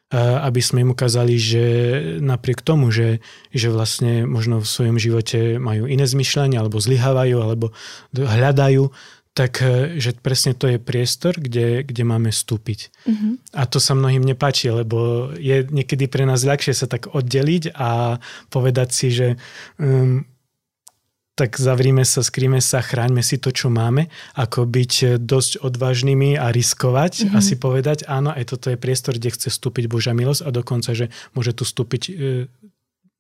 Uh, 0.08 0.40
aby 0.48 0.64
sme 0.64 0.88
im 0.88 0.92
ukázali, 0.96 1.36
že 1.36 1.64
napriek 2.20 2.64
tomu, 2.64 2.88
že, 2.88 3.20
že 3.52 3.68
vlastne 3.68 4.24
možno 4.24 4.64
v 4.64 4.68
svojom 4.68 4.96
živote 4.96 5.60
majú 5.60 5.84
iné 5.84 6.08
zmyšľanie, 6.08 6.56
alebo 6.56 6.80
zlyhávajú, 6.80 7.36
alebo 7.36 7.76
hľadajú, 8.16 8.88
tak 9.38 9.62
e, 9.62 10.02
že 10.02 10.18
presne 10.18 10.50
to 10.50 10.66
je 10.66 10.82
priestor, 10.82 11.38
kde, 11.38 11.86
kde 11.86 12.02
máme 12.02 12.34
vstúpiť. 12.34 12.90
Mm-hmm. 13.06 13.32
A 13.54 13.62
to 13.70 13.78
sa 13.78 13.94
mnohým 13.94 14.26
nepáči, 14.26 14.74
lebo 14.74 15.30
je 15.38 15.62
niekedy 15.70 16.10
pre 16.10 16.26
nás 16.26 16.42
ľahšie 16.42 16.74
sa 16.74 16.90
tak 16.90 17.06
oddeliť 17.14 17.78
a 17.78 18.18
povedať 18.50 18.88
si, 18.90 19.14
že 19.14 19.38
um, 19.78 20.26
tak 21.38 21.54
zavrime 21.54 22.02
sa, 22.02 22.26
skrýme 22.26 22.58
sa, 22.58 22.82
chráňme 22.82 23.22
si 23.22 23.38
to, 23.38 23.54
čo 23.54 23.70
máme, 23.70 24.10
ako 24.34 24.66
byť 24.66 25.22
dosť 25.22 25.62
odvážnymi 25.62 26.34
a 26.34 26.50
riskovať 26.50 27.30
mm-hmm. 27.30 27.36
a 27.36 27.38
si 27.38 27.54
povedať, 27.54 28.10
áno, 28.10 28.34
aj 28.34 28.58
toto 28.58 28.74
je 28.74 28.82
priestor, 28.82 29.22
kde 29.22 29.38
chce 29.38 29.54
vstúpiť 29.54 29.86
Božia 29.86 30.18
milosť 30.18 30.42
a 30.42 30.50
dokonca, 30.50 30.98
že 30.98 31.14
môže 31.38 31.54
tu 31.54 31.62
vstúpiť 31.62 32.02
e, 32.10 32.12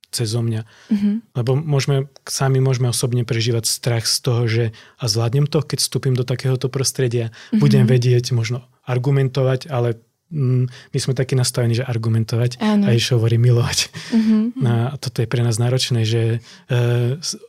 cez 0.08 0.32
mňa. 0.40 0.62
Mm-hmm. 0.64 1.14
Lebo 1.36 1.50
môžeme, 1.56 2.08
sami 2.24 2.58
môžeme 2.64 2.88
osobne 2.88 3.28
prežívať 3.28 3.68
strach 3.68 4.08
z 4.08 4.16
toho, 4.24 4.42
že 4.48 4.64
a 4.96 5.04
zvládnem 5.04 5.44
to, 5.44 5.60
keď 5.60 5.78
vstúpim 5.84 6.16
do 6.16 6.24
takéhoto 6.24 6.72
prostredia. 6.72 7.28
Mm-hmm. 7.28 7.60
Budem 7.60 7.84
vedieť 7.84 8.32
možno 8.32 8.64
argumentovať, 8.88 9.68
ale 9.68 10.00
my 10.28 10.98
sme 11.00 11.16
takí 11.16 11.32
nastavení, 11.32 11.72
že 11.72 11.88
argumentovať 11.88 12.60
Áno. 12.60 12.84
a 12.84 12.92
Ježiš 12.92 13.16
hovorí 13.16 13.40
milovať. 13.40 13.78
Uh-huh. 14.12 14.52
A 14.60 15.00
toto 15.00 15.24
je 15.24 15.28
pre 15.28 15.40
nás 15.40 15.56
náročné, 15.56 16.04
že 16.04 16.44
e, 16.68 16.76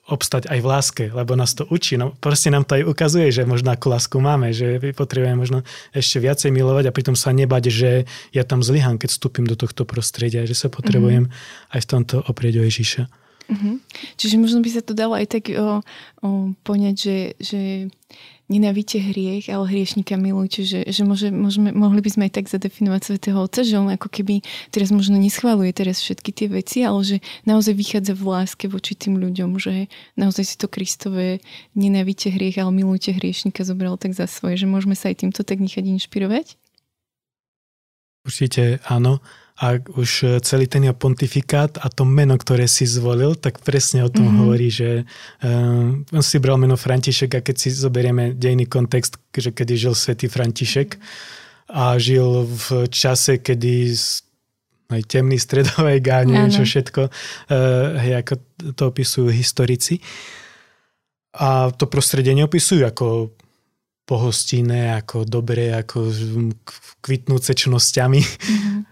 obstať 0.07 0.47
aj 0.47 0.59
v 0.63 0.67
láske, 0.67 1.05
lebo 1.11 1.35
nás 1.35 1.51
to 1.51 1.67
učí. 1.67 1.99
No, 1.99 2.15
proste 2.23 2.47
nám 2.47 2.63
to 2.63 2.79
aj 2.79 2.87
ukazuje, 2.87 3.35
že 3.35 3.43
možno 3.43 3.75
akú 3.75 3.91
lásku 3.91 4.15
máme, 4.15 4.55
že 4.55 4.79
potrebujeme 4.95 5.35
možno 5.35 5.67
ešte 5.91 6.23
viacej 6.23 6.55
milovať 6.55 6.87
a 6.87 6.95
pritom 6.95 7.19
sa 7.19 7.35
nebať, 7.35 7.63
že 7.67 7.91
ja 8.31 8.47
tam 8.47 8.63
zlyhám, 8.63 8.95
keď 8.95 9.11
vstúpim 9.11 9.43
do 9.43 9.59
tohto 9.59 9.83
prostredia, 9.83 10.47
že 10.47 10.55
sa 10.55 10.71
potrebujem 10.71 11.27
uh-huh. 11.27 11.75
aj 11.75 11.79
v 11.83 11.89
tomto 11.91 12.15
oprieť 12.31 12.63
o 12.63 12.63
Ježiša. 12.63 13.03
Uh-huh. 13.49 13.81
Čiže 14.13 14.37
možno 14.37 14.61
by 14.61 14.69
sa 14.69 14.81
to 14.85 14.93
dalo 14.93 15.17
aj 15.17 15.25
tak 15.25 15.49
o, 15.49 15.81
o, 16.21 16.53
poňať, 16.61 16.95
že, 16.95 17.17
že 17.41 17.61
nenávidíte 18.49 18.97
hriech, 18.97 19.49
ale 19.53 19.69
hriešnika 19.69 20.17
milujte, 20.17 20.65
že, 20.65 20.81
že 20.89 21.05
môže, 21.05 21.29
môžeme, 21.29 21.69
mohli 21.69 22.01
by 22.01 22.09
sme 22.09 22.23
aj 22.27 22.33
tak 22.41 22.45
zadefinovať 22.49 23.01
Svetého 23.05 23.37
Otca, 23.37 23.61
že 23.61 23.77
on 23.77 23.93
ako 23.93 24.09
keby 24.09 24.41
teraz 24.73 24.89
možno 24.89 25.21
neschváluje 25.21 25.69
teraz 25.73 26.01
všetky 26.01 26.33
tie 26.33 26.47
veci, 26.49 26.81
ale 26.81 27.01
že 27.05 27.17
naozaj 27.45 27.77
vychádza 27.77 28.17
v 28.17 28.25
láske 28.25 28.65
voči 28.65 28.97
tým 28.97 29.21
ľuďom, 29.21 29.61
že 29.61 29.85
naozaj 30.17 30.43
si 30.45 30.55
to 30.57 30.65
Kristové 30.65 31.45
nenávidíte 31.77 32.33
hriech, 32.33 32.57
ale 32.57 32.73
milujte 32.73 33.13
hriešnika 33.13 33.61
zobral 33.61 33.97
tak 34.01 34.17
za 34.17 34.25
svoje, 34.25 34.57
že 34.57 34.65
môžeme 34.65 34.97
sa 34.97 35.13
aj 35.13 35.25
týmto 35.25 35.45
tak 35.45 35.61
nechať 35.61 35.85
inšpirovať? 35.85 36.57
Určite 38.25 38.81
áno 38.89 39.21
a 39.59 39.75
už 39.75 40.09
e, 40.23 40.27
celý 40.39 40.71
ten 40.71 40.87
jeho 40.87 40.95
pontifikát 40.95 41.75
a 41.83 41.91
to 41.91 42.07
meno, 42.07 42.39
ktoré 42.39 42.63
si 42.63 42.87
zvolil, 42.87 43.35
tak 43.35 43.59
presne 43.59 44.07
o 44.07 44.09
tom 44.09 44.23
mm-hmm. 44.23 44.39
hovorí, 44.39 44.71
že 44.71 45.03
um, 45.43 46.07
on 46.15 46.23
si 46.23 46.39
bral 46.39 46.55
meno 46.55 46.79
František 46.79 47.31
a 47.35 47.43
keď 47.43 47.55
si 47.59 47.75
zoberieme 47.75 48.31
dejný 48.31 48.71
kontext, 48.71 49.19
že 49.35 49.51
kedy 49.51 49.75
žil 49.75 49.93
svätý 49.99 50.31
František 50.31 50.95
a 51.75 51.99
žil 51.99 52.47
v 52.47 52.87
čase, 52.87 53.43
kedy 53.43 53.91
aj 54.95 55.01
temný 55.11 55.35
stredovej 55.35 55.99
gáne, 56.01 56.47
čo 56.49 56.63
všetko, 56.63 57.01
uh, 57.11 57.99
hej, 57.99 58.15
ako 58.23 58.33
to 58.79 58.83
opisujú 58.87 59.27
historici. 59.27 59.99
A 61.35 61.69
to 61.75 61.85
prostredie 61.91 62.31
neopisujú 62.31 62.87
ako 62.87 63.35
pohostinné, 64.07 64.97
ako 65.03 65.27
dobré, 65.27 65.75
ako 65.75 66.09
kvitnúce 67.03 67.53
čnosťami. 67.53 68.21
Mm-hmm 68.23 68.88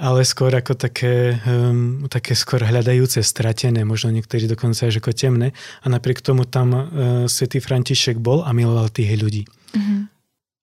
ale 0.00 0.24
skôr 0.24 0.48
ako 0.56 0.80
také, 0.80 1.36
um, 1.44 2.08
také 2.08 2.32
skôr 2.32 2.64
hľadajúce, 2.64 3.20
stratené, 3.20 3.84
možno 3.84 4.16
niektorí 4.16 4.48
dokonca 4.48 4.88
až 4.88 5.04
ako 5.04 5.12
temné. 5.12 5.52
A 5.84 5.92
napriek 5.92 6.24
tomu 6.24 6.48
tam 6.48 6.72
uh, 6.72 6.82
svätý 7.28 7.60
František 7.60 8.16
bol 8.16 8.40
a 8.40 8.56
miloval 8.56 8.88
tých 8.88 9.20
ľudí. 9.20 9.44
Uh-huh. 9.44 10.08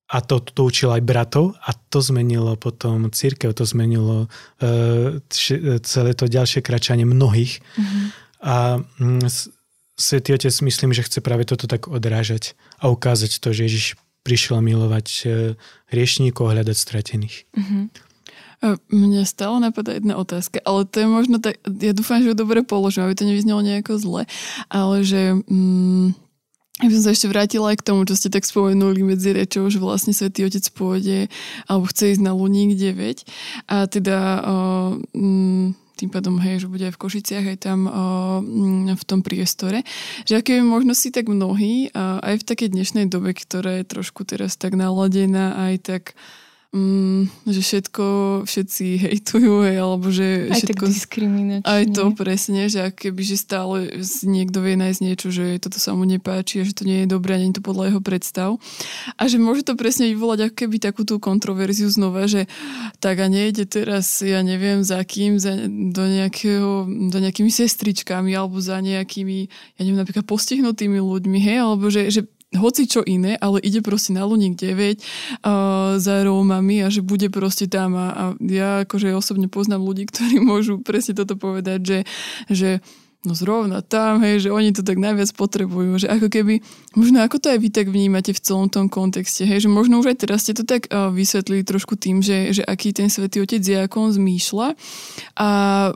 A 0.10 0.26
to, 0.26 0.42
to 0.42 0.66
učil 0.66 0.90
aj 0.90 1.06
bratov 1.06 1.54
a 1.62 1.78
to 1.78 2.02
zmenilo 2.02 2.58
potom 2.58 3.14
církev, 3.14 3.54
to 3.54 3.62
zmenilo 3.62 4.26
uh, 4.26 5.22
celé 5.86 6.12
to 6.18 6.26
ďalšie 6.26 6.66
kračanie 6.66 7.06
mnohých. 7.06 7.62
Uh-huh. 7.78 8.06
A 8.42 8.56
um, 8.98 9.22
Svetý 9.98 10.34
Otec 10.34 10.54
myslím, 10.66 10.94
že 10.94 11.06
chce 11.06 11.22
práve 11.22 11.46
toto 11.46 11.70
tak 11.70 11.86
odrážať 11.86 12.58
a 12.82 12.90
ukázať 12.90 13.42
to, 13.42 13.50
že 13.54 13.66
Ježiš 13.70 13.86
prišiel 14.22 14.62
milovať 14.62 15.08
hriešníkov 15.88 16.52
a 16.52 16.54
hľadať 16.60 16.78
stratených. 16.78 17.48
Uh-huh. 17.54 17.90
Mne 18.90 19.22
stále 19.30 19.62
napadá 19.62 19.94
jedna 19.94 20.18
otázka, 20.18 20.58
ale 20.66 20.90
to 20.90 21.06
je 21.06 21.08
možno 21.08 21.38
tak, 21.38 21.62
ja 21.62 21.94
dúfam, 21.94 22.26
že 22.26 22.34
ju 22.34 22.36
dobre 22.36 22.66
položím, 22.66 23.06
aby 23.06 23.14
to 23.14 23.30
nevyznelo 23.30 23.62
nejako 23.62 24.02
zle, 24.02 24.24
ale 24.70 25.06
že... 25.06 25.38
Mm, 25.46 26.18
ja 26.78 26.94
by 26.94 26.94
som 26.94 27.10
sa 27.10 27.14
ešte 27.18 27.34
vrátila 27.34 27.74
aj 27.74 27.82
k 27.82 27.88
tomu, 27.90 28.06
čo 28.06 28.14
ste 28.14 28.30
tak 28.30 28.46
spomenuli 28.46 29.02
medzi 29.02 29.34
rečou, 29.34 29.66
že 29.66 29.82
vlastne 29.82 30.14
Svetý 30.14 30.46
Otec 30.46 30.62
pôjde 30.78 31.26
alebo 31.66 31.90
chce 31.90 32.14
ísť 32.14 32.22
na 32.22 32.38
Luník 32.38 32.78
9 32.78 33.26
a 33.66 33.90
teda 33.90 34.18
mm, 35.18 35.74
tým 35.98 36.14
pádom, 36.14 36.38
hej, 36.38 36.62
že 36.62 36.70
bude 36.70 36.86
aj 36.86 36.94
v 36.94 37.02
Košiciach, 37.02 37.46
aj 37.50 37.58
tam 37.66 37.90
uh, 37.90 38.38
v 38.94 39.04
tom 39.10 39.26
priestore. 39.26 39.82
Že 40.30 40.46
aké 40.46 40.54
možno 40.62 40.94
si 40.94 41.10
tak 41.10 41.26
mnohí, 41.26 41.90
aj 41.98 42.46
v 42.46 42.48
takej 42.54 42.70
dnešnej 42.78 43.10
dobe, 43.10 43.34
ktorá 43.34 43.82
je 43.82 43.90
trošku 43.90 44.22
teraz 44.22 44.54
tak 44.62 44.78
naladená, 44.78 45.58
aj 45.58 45.76
tak 45.82 46.04
mm, 46.76 47.48
že 47.48 47.62
všetko 47.64 48.06
všetci 48.44 48.86
hejtujú, 49.08 49.64
hej, 49.64 49.78
alebo 49.80 50.08
že 50.12 50.52
aj 50.52 50.62
všetko... 50.64 50.84
diskriminačne. 50.88 51.66
Aj 51.68 51.84
to 51.88 52.12
presne, 52.14 52.68
že 52.68 52.92
keby, 52.92 53.22
že 53.24 53.38
stále 53.40 53.78
niekto 54.28 54.60
vie 54.60 54.76
nájsť 54.76 55.00
niečo, 55.04 55.28
že 55.32 55.60
toto 55.64 55.80
sa 55.80 55.96
mu 55.96 56.04
nepáči 56.04 56.62
a 56.62 56.68
že 56.68 56.76
to 56.76 56.84
nie 56.84 57.04
je 57.04 57.08
dobré 57.08 57.36
a 57.36 57.42
nie 57.42 57.52
je 57.52 57.60
to 57.60 57.68
podľa 57.68 57.94
jeho 57.94 58.02
predstav. 58.04 58.50
A 59.16 59.22
že 59.28 59.40
môže 59.40 59.64
to 59.64 59.80
presne 59.80 60.12
vyvolať 60.12 60.52
ako 60.52 60.56
keby 60.56 60.76
takú 60.80 61.02
tú 61.08 61.18
kontroverziu 61.18 61.88
znova, 61.88 62.28
že 62.28 62.46
tak 63.00 63.24
a 63.24 63.28
nejde 63.32 63.68
teraz, 63.68 64.20
ja 64.20 64.44
neviem 64.44 64.84
za 64.84 65.00
kým, 65.04 65.40
za, 65.40 65.56
do 65.70 66.04
nejakého, 66.06 66.86
do 67.12 67.18
nejakými 67.18 67.50
sestričkami 67.50 68.32
alebo 68.36 68.60
za 68.60 68.80
nejakými, 68.84 69.38
ja 69.78 69.82
neviem, 69.82 70.00
napríklad 70.00 70.28
postihnutými 70.28 71.00
ľuďmi, 71.00 71.40
hej, 71.40 71.58
alebo 71.64 71.88
že, 71.88 72.12
že 72.12 72.22
hoci 72.56 72.88
čo 72.88 73.04
iné, 73.04 73.36
ale 73.36 73.60
ide 73.60 73.84
proste 73.84 74.16
na 74.16 74.24
Luník 74.24 74.56
9 74.56 74.72
uh, 74.72 76.00
za 76.00 76.16
Rómami 76.24 76.80
a 76.84 76.88
že 76.88 77.04
bude 77.04 77.28
proste 77.28 77.68
tam. 77.68 78.00
A, 78.00 78.08
a 78.16 78.24
ja 78.40 78.88
akože 78.88 79.12
osobne 79.12 79.52
poznám 79.52 79.84
ľudí, 79.84 80.08
ktorí 80.08 80.40
môžu 80.52 80.80
presne 80.80 81.12
toto 81.12 81.36
povedať, 81.36 81.80
že, 81.84 82.00
že 82.48 82.70
no 83.26 83.34
zrovna 83.34 83.82
tam, 83.82 84.22
hej, 84.22 84.48
že 84.48 84.50
oni 84.54 84.72
to 84.72 84.86
tak 84.86 85.02
najviac 85.02 85.34
potrebujú, 85.34 86.06
že 86.06 86.08
ako 86.08 86.30
keby, 86.30 86.62
možno 86.94 87.26
ako 87.26 87.42
to 87.42 87.48
aj 87.50 87.60
vy 87.60 87.70
tak 87.74 87.90
vnímate 87.90 88.32
v 88.32 88.40
celom 88.40 88.70
tom 88.70 88.88
kontexte, 88.88 89.44
hej, 89.44 89.66
že 89.66 89.70
možno 89.70 89.98
už 89.98 90.14
aj 90.14 90.18
teraz 90.22 90.46
ste 90.46 90.54
to 90.54 90.64
tak 90.64 90.86
uh, 90.94 91.10
vysvetlili 91.10 91.66
trošku 91.66 91.98
tým, 91.98 92.22
že, 92.22 92.54
že 92.54 92.62
aký 92.62 92.94
ten 92.94 93.10
svätý 93.10 93.42
Otec 93.42 93.60
je, 93.60 93.78
ako 93.78 94.10
on 94.10 94.12
zmýšľa 94.14 94.68
a 95.34 95.48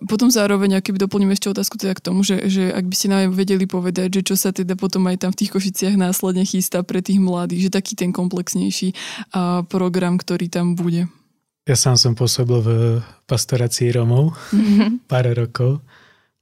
potom 0.10 0.34
zároveň, 0.34 0.82
aký 0.82 0.98
doplním 0.98 1.32
ešte 1.38 1.54
otázku 1.54 1.78
teda 1.78 1.94
k 1.94 2.04
tomu, 2.04 2.26
že, 2.26 2.50
že 2.50 2.74
ak 2.74 2.86
by 2.90 2.96
ste 2.98 3.08
nám 3.14 3.32
vedeli 3.32 3.70
povedať, 3.70 4.20
že 4.20 4.22
čo 4.26 4.36
sa 4.36 4.50
teda 4.50 4.74
potom 4.74 5.06
aj 5.08 5.24
tam 5.24 5.32
v 5.32 5.40
tých 5.46 5.54
Košiciach 5.54 5.96
následne 5.96 6.44
chystá 6.44 6.82
pre 6.82 7.06
tých 7.06 7.22
mladých, 7.22 7.70
že 7.70 7.76
taký 7.78 7.94
ten 7.94 8.10
komplexnejší 8.10 8.92
uh, 8.92 9.64
program, 9.70 10.18
ktorý 10.18 10.50
tam 10.50 10.74
bude. 10.74 11.08
Ja 11.70 11.78
sám 11.78 11.94
som 11.94 12.18
pôsobil 12.18 12.58
v 12.58 12.70
pastorácii 13.30 13.94
Romov 13.94 14.34
mm-hmm. 14.50 15.06
pár 15.12 15.30
rokov 15.38 15.86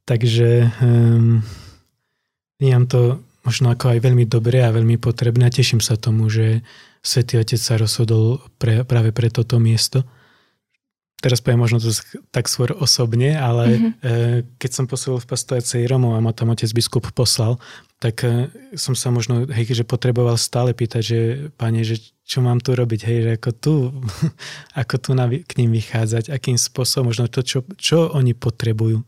Takže 0.10 0.74
um, 0.82 1.46
vnímam 2.58 2.90
to 2.90 3.22
možno 3.46 3.70
ako 3.70 3.94
aj 3.94 4.00
veľmi 4.02 4.26
dobré 4.26 4.66
a 4.66 4.74
veľmi 4.74 4.98
potrebné 4.98 5.46
a 5.46 5.54
teším 5.54 5.86
sa 5.86 6.02
tomu, 6.02 6.34
že 6.34 6.66
Svetý 7.06 7.38
Otec 7.38 7.62
sa 7.62 7.78
rozhodol 7.78 8.42
pre, 8.58 8.82
práve 8.90 9.14
pre 9.14 9.30
toto 9.30 9.62
miesto. 9.62 10.02
Teraz 11.22 11.44
poviem 11.44 11.62
možno 11.62 11.84
to 11.84 11.94
tak 12.32 12.50
skôr 12.50 12.74
osobne, 12.80 13.36
ale 13.36 13.64
mm-hmm. 13.76 13.92
e, 14.02 14.12
keď 14.58 14.72
som 14.72 14.86
pôsobil 14.88 15.20
v 15.20 15.30
pastoracej 15.30 15.84
Romov 15.86 16.16
a 16.16 16.24
ma 16.24 16.32
tam 16.32 16.56
otec 16.56 16.72
biskup 16.72 17.12
poslal, 17.12 17.60
tak 18.00 18.24
e, 18.24 18.48
som 18.80 18.96
sa 18.96 19.12
možno, 19.12 19.44
hej, 19.52 19.68
že 19.76 19.84
potreboval 19.84 20.40
stále 20.40 20.72
pýtať, 20.72 21.04
že 21.04 21.20
pane, 21.60 21.84
že 21.84 22.00
čo 22.24 22.40
mám 22.40 22.64
tu 22.64 22.72
robiť, 22.72 23.02
hej, 23.04 23.20
že 23.20 23.32
ako 23.36 23.52
tu, 23.52 23.76
ako 24.82 24.96
tu 24.96 25.10
na, 25.12 25.28
k 25.28 25.52
ním 25.60 25.76
vychádzať, 25.76 26.32
akým 26.32 26.56
spôsobom, 26.56 27.12
možno 27.12 27.28
to, 27.28 27.44
čo, 27.44 27.68
čo 27.76 28.10
oni 28.16 28.32
potrebujú. 28.32 29.04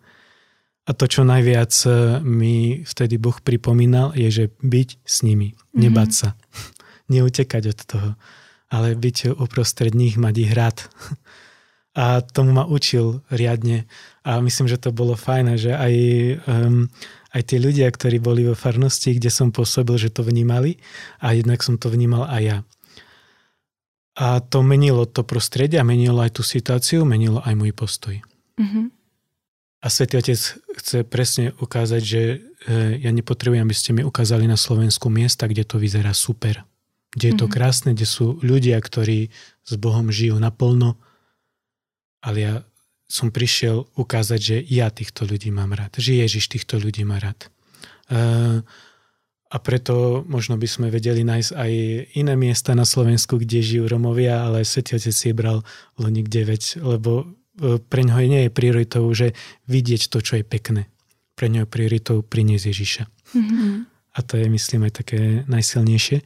A 0.91 0.93
to, 0.93 1.07
čo 1.07 1.23
najviac 1.23 1.71
e, 1.87 2.19
mi 2.19 2.83
vtedy 2.83 3.15
Boh 3.15 3.39
pripomínal, 3.39 4.11
je, 4.11 4.27
že 4.27 4.45
byť 4.59 4.89
s 5.07 5.23
nimi, 5.23 5.55
mm-hmm. 5.55 5.79
nebať 5.87 6.09
sa, 6.11 6.29
neutekať 7.15 7.63
od 7.71 7.79
toho, 7.87 8.09
ale 8.67 8.99
byť 8.99 9.39
uprostred 9.39 9.95
nich, 9.95 10.19
mať 10.19 10.35
ich 10.43 10.51
rád. 10.51 10.83
A 11.91 12.23
tomu 12.23 12.55
ma 12.55 12.63
učil 12.63 13.19
riadne 13.27 13.83
a 14.23 14.39
myslím, 14.39 14.71
že 14.71 14.79
to 14.79 14.95
bolo 14.95 15.19
fajné, 15.19 15.59
že 15.59 15.75
aj, 15.75 15.93
um, 16.47 16.87
aj 17.35 17.41
tí 17.51 17.59
ľudia, 17.59 17.91
ktorí 17.91 18.15
boli 18.23 18.47
vo 18.47 18.55
farnosti, 18.55 19.11
kde 19.11 19.27
som 19.27 19.51
pôsobil, 19.51 19.99
že 19.99 20.07
to 20.07 20.23
vnímali 20.23 20.79
a 21.19 21.35
jednak 21.35 21.59
som 21.59 21.75
to 21.75 21.91
vnímal 21.91 22.31
aj 22.31 22.41
ja. 22.47 22.57
A 24.15 24.39
to 24.39 24.63
menilo 24.63 25.03
to 25.03 25.27
prostredie 25.27 25.83
a 25.83 25.87
menilo 25.87 26.23
aj 26.23 26.39
tú 26.39 26.47
situáciu, 26.47 27.03
menilo 27.03 27.43
aj 27.43 27.59
môj 27.59 27.75
postoj. 27.75 28.23
Mm-hmm. 28.55 29.00
A 29.81 29.89
Svetý 29.89 30.21
Otec 30.21 30.37
chce 30.77 31.01
presne 31.01 31.57
ukázať, 31.57 32.01
že 32.05 32.21
e, 32.21 32.37
ja 33.01 33.09
nepotrebujem, 33.09 33.65
aby 33.65 33.73
ste 33.73 33.97
mi 33.97 34.05
ukázali 34.05 34.45
na 34.45 34.53
Slovensku 34.53 35.09
miesta, 35.09 35.49
kde 35.49 35.65
to 35.65 35.81
vyzerá 35.81 36.13
super. 36.13 36.61
Kde 37.09 37.33
je 37.33 37.35
to 37.35 37.49
mm-hmm. 37.49 37.57
krásne, 37.57 37.89
kde 37.97 38.05
sú 38.05 38.37
ľudia, 38.45 38.77
ktorí 38.77 39.33
s 39.65 39.73
Bohom 39.81 40.13
žijú 40.13 40.37
naplno. 40.37 41.01
Ale 42.21 42.37
ja 42.37 42.55
som 43.09 43.33
prišiel 43.33 43.89
ukázať, 43.97 44.39
že 44.39 44.57
ja 44.69 44.93
týchto 44.93 45.25
ľudí 45.25 45.49
mám 45.49 45.73
rád. 45.73 45.97
Že 45.97 46.29
Ježiš 46.29 46.53
týchto 46.53 46.77
ľudí 46.77 47.01
má 47.01 47.17
rád. 47.17 47.49
E, 48.05 48.61
a 49.51 49.57
preto 49.59 50.21
možno 50.29 50.61
by 50.61 50.67
sme 50.69 50.87
vedeli 50.93 51.25
nájsť 51.25 51.51
aj 51.57 51.71
iné 52.21 52.33
miesta 52.37 52.77
na 52.77 52.85
Slovensku, 52.85 53.41
kde 53.41 53.65
žijú 53.65 53.89
Romovia, 53.89 54.45
ale 54.45 54.61
Svetý 54.61 54.95
Otec 54.95 55.09
si 55.09 55.33
bral 55.33 55.65
Luník 55.97 56.29
9, 56.29 56.85
lebo 56.85 57.40
pre 57.89 58.01
ňoho 58.01 58.19
nie 58.25 58.41
je 58.47 58.51
prioritou, 58.51 59.05
že 59.13 59.37
vidieť 59.69 60.09
to, 60.09 60.19
čo 60.19 60.41
je 60.41 60.45
pekné. 60.45 60.89
Pre 61.37 61.47
ňoho 61.47 61.69
je 61.69 61.73
prioritou 61.73 62.17
priniesť 62.25 62.65
Ježiša. 62.73 63.03
Mm-hmm. 63.37 63.73
A 64.11 64.19
to 64.25 64.33
je, 64.35 64.45
myslím, 64.51 64.89
aj 64.89 64.93
také 65.05 65.47
najsilnejšie. 65.47 66.19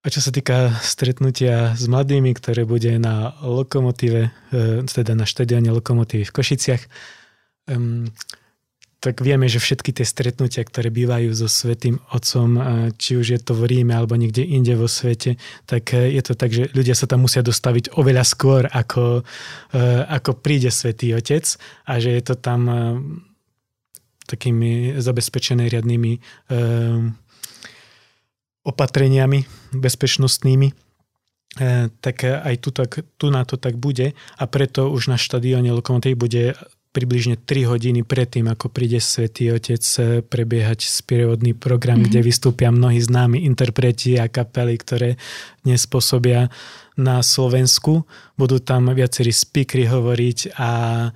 A 0.00 0.06
čo 0.08 0.20
sa 0.24 0.32
týka 0.32 0.80
stretnutia 0.80 1.76
s 1.76 1.84
mladými, 1.84 2.32
ktoré 2.32 2.64
bude 2.64 2.96
na 2.96 3.36
lokomotíve, 3.44 4.22
e, 4.28 4.30
teda 4.88 5.12
na 5.12 5.28
štadióne 5.28 5.72
lokomotívy 5.76 6.24
v 6.24 6.34
Košiciach, 6.34 6.82
tak 9.00 9.24
vieme, 9.24 9.48
že 9.48 9.56
všetky 9.56 9.96
tie 9.96 10.04
stretnutia, 10.04 10.60
ktoré 10.60 10.92
bývajú 10.92 11.32
so 11.32 11.48
Svetým 11.48 12.04
Otcom, 12.12 12.60
či 13.00 13.16
už 13.16 13.26
je 13.32 13.40
to 13.40 13.56
v 13.56 13.64
Ríme 13.72 13.96
alebo 13.96 14.12
niekde 14.12 14.44
inde 14.44 14.76
vo 14.76 14.84
svete, 14.84 15.40
tak 15.64 15.96
e, 15.96 16.12
je 16.12 16.22
to 16.22 16.36
tak, 16.36 16.52
že 16.52 16.68
ľudia 16.76 16.92
sa 16.92 17.08
tam 17.08 17.24
musia 17.24 17.40
dostaviť 17.40 17.96
oveľa 17.96 18.24
skôr, 18.28 18.68
ako, 18.68 19.24
e, 19.72 19.82
ako 20.04 20.36
príde 20.44 20.68
Svetý 20.68 21.16
Otec 21.16 21.48
a 21.88 21.96
že 21.96 22.12
je 22.12 22.22
to 22.28 22.36
tam 22.36 22.60
e, 22.68 22.76
takými 24.28 25.00
zabezpečené 25.02 25.66
riadnými 25.66 26.22
opatreniami 28.62 29.42
bezpečnostnými. 29.74 30.70
Tak 31.98 32.16
aj 32.22 32.54
tu, 32.62 32.70
tak, 32.70 33.02
tu 33.18 33.26
na 33.34 33.42
to 33.42 33.58
tak 33.58 33.74
bude 33.74 34.14
a 34.14 34.44
preto 34.46 34.86
už 34.86 35.10
na 35.10 35.18
štadióne 35.18 35.74
Lokomotiv 35.74 36.14
bude 36.14 36.54
približne 36.90 37.38
3 37.38 37.70
hodiny 37.70 38.02
predtým, 38.02 38.50
ako 38.50 38.66
príde 38.70 38.98
Svetý 38.98 39.54
Otec 39.54 39.82
eh, 39.98 40.20
prebiehať 40.26 40.86
sprievodný 40.86 41.54
program, 41.54 42.02
mm-hmm. 42.02 42.10
kde 42.10 42.20
vystúpia 42.26 42.68
mnohí 42.74 42.98
známi 42.98 43.46
interpreti 43.46 44.18
a 44.18 44.26
kapely, 44.26 44.74
ktoré 44.78 45.10
dnes 45.62 45.86
pôsobia 45.86 46.50
na 46.96 47.22
Slovensku. 47.22 48.06
Budú 48.34 48.58
tam 48.58 48.90
viacerí 48.90 49.30
speakery 49.30 49.86
hovoriť 49.86 50.38
a 50.58 50.70
e, 51.06 51.10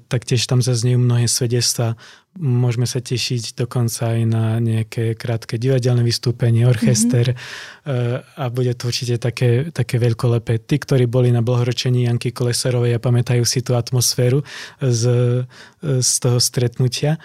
taktiež 0.00 0.46
tam 0.46 0.62
zaznejú 0.62 1.00
mnohé 1.00 1.26
svedectva 1.28 1.98
Môžeme 2.36 2.84
sa 2.84 3.00
tešiť 3.00 3.56
dokonca 3.56 4.12
aj 4.12 4.20
na 4.28 4.60
nejaké 4.60 5.16
krátke 5.16 5.56
divadelné 5.56 6.04
vystúpenie, 6.04 6.68
orchester 6.68 7.32
mm-hmm. 7.32 8.36
a 8.36 8.44
bude 8.52 8.76
to 8.76 8.92
určite 8.92 9.16
také, 9.16 9.72
také 9.72 9.96
veľkolepé. 9.96 10.60
Tí, 10.60 10.76
ktorí 10.76 11.08
boli 11.08 11.32
na 11.32 11.40
blahoročení 11.40 12.04
Janky 12.04 12.36
Kolesarovej 12.36 12.92
a 12.96 13.00
pamätajú 13.00 13.40
si 13.48 13.64
tú 13.64 13.72
atmosféru 13.72 14.44
z, 14.84 15.02
z 15.80 16.10
toho 16.20 16.36
stretnutia, 16.36 17.16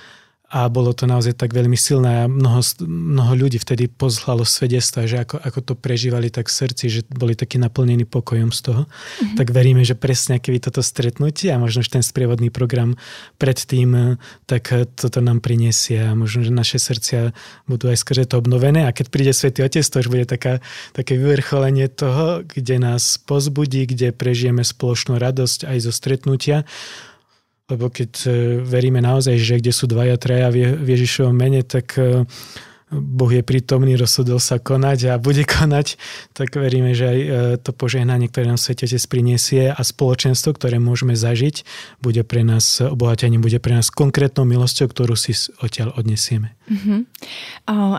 a 0.52 0.68
bolo 0.68 0.92
to 0.92 1.08
naozaj 1.08 1.40
tak 1.40 1.56
veľmi 1.56 1.80
silné 1.80 2.24
a 2.24 2.24
mnoho, 2.28 2.60
mnoho 2.84 3.48
ľudí 3.48 3.56
vtedy 3.56 3.88
pozhlalo 3.88 4.44
svedectva, 4.44 5.08
že 5.08 5.24
ako, 5.24 5.40
ako 5.40 5.60
to 5.64 5.74
prežívali 5.80 6.28
tak 6.28 6.52
v 6.52 6.60
srdci, 6.60 6.86
že 6.92 7.02
boli 7.08 7.40
takí 7.40 7.56
naplnení 7.56 8.04
pokojom 8.04 8.52
z 8.52 8.60
toho. 8.60 8.82
Mm-hmm. 8.84 9.38
Tak 9.40 9.48
veríme, 9.56 9.88
že 9.88 9.96
presne 9.96 10.44
keby 10.44 10.60
toto 10.60 10.84
stretnutie 10.84 11.56
a 11.56 11.58
možno 11.58 11.88
ten 11.88 12.04
sprievodný 12.04 12.52
program 12.52 13.00
predtým, 13.40 14.20
tak 14.44 14.76
toto 15.00 15.24
nám 15.24 15.40
prinesie 15.40 16.12
a 16.12 16.20
možno, 16.20 16.44
že 16.44 16.52
naše 16.52 16.84
srdcia 16.84 17.32
budú 17.72 17.88
aj 17.88 18.04
skrze 18.04 18.28
to 18.28 18.36
obnovené 18.36 18.84
a 18.84 18.92
keď 18.92 19.08
príde 19.08 19.32
Svetý 19.32 19.64
Otec, 19.64 19.88
to 19.88 20.04
už 20.04 20.12
bude 20.12 20.28
taká, 20.28 20.60
také 20.92 21.16
vyvrcholenie 21.16 21.88
toho, 21.88 22.44
kde 22.44 22.76
nás 22.76 23.16
pozbudí, 23.24 23.88
kde 23.88 24.12
prežijeme 24.12 24.68
spoločnú 24.68 25.16
radosť 25.16 25.64
aj 25.64 25.78
zo 25.80 25.92
stretnutia 25.96 26.68
lebo 27.72 27.88
keď 27.88 28.12
e, 28.28 28.30
veríme 28.60 29.00
naozaj, 29.00 29.40
že 29.40 29.64
kde 29.64 29.72
sú 29.72 29.88
dvaja, 29.88 30.20
traja 30.20 30.52
v 30.52 30.84
Ježišovom 30.84 31.32
mene, 31.32 31.64
tak 31.64 31.96
e, 31.96 32.28
Boh 32.92 33.32
je 33.32 33.40
prítomný, 33.40 33.96
rozhodol 33.96 34.44
sa 34.44 34.60
konať 34.60 35.16
a 35.16 35.22
bude 35.22 35.48
konať, 35.58 35.96
tak 36.36 36.54
veríme, 36.60 36.92
že 36.92 37.06
aj 37.08 37.20
e, 37.20 37.28
to 37.64 37.72
požehnanie, 37.72 38.28
ktoré 38.28 38.52
nám 38.52 38.60
Svetý 38.60 38.86
Otec 38.86 39.04
priniesie 39.08 39.72
a 39.72 39.80
spoločenstvo, 39.80 40.60
ktoré 40.60 40.78
môžeme 40.78 41.16
zažiť, 41.16 41.64
bude 42.04 42.22
pre 42.28 42.44
nás 42.44 42.84
obohatením, 42.84 43.40
bude 43.40 43.64
pre 43.64 43.80
nás 43.80 43.88
konkrétnou 43.88 44.44
milosťou, 44.44 44.92
ktorú 44.92 45.16
si 45.16 45.32
odtiaľ 45.64 45.96
odnesieme. 45.96 46.60
Uh-huh. 46.72 47.04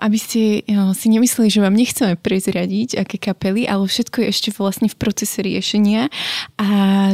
Aby 0.00 0.18
ste 0.20 0.64
si 0.96 1.06
nemysleli, 1.12 1.48
že 1.52 1.60
vám 1.60 1.76
nechceme 1.76 2.16
prezradiť, 2.16 2.96
aké 3.04 3.20
kapely, 3.20 3.68
ale 3.68 3.84
všetko 3.84 4.24
je 4.24 4.26
ešte 4.32 4.48
vlastne 4.56 4.88
v 4.88 4.96
procese 4.96 5.44
riešenia 5.44 6.08
a 6.56 6.68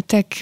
tak 0.07 0.38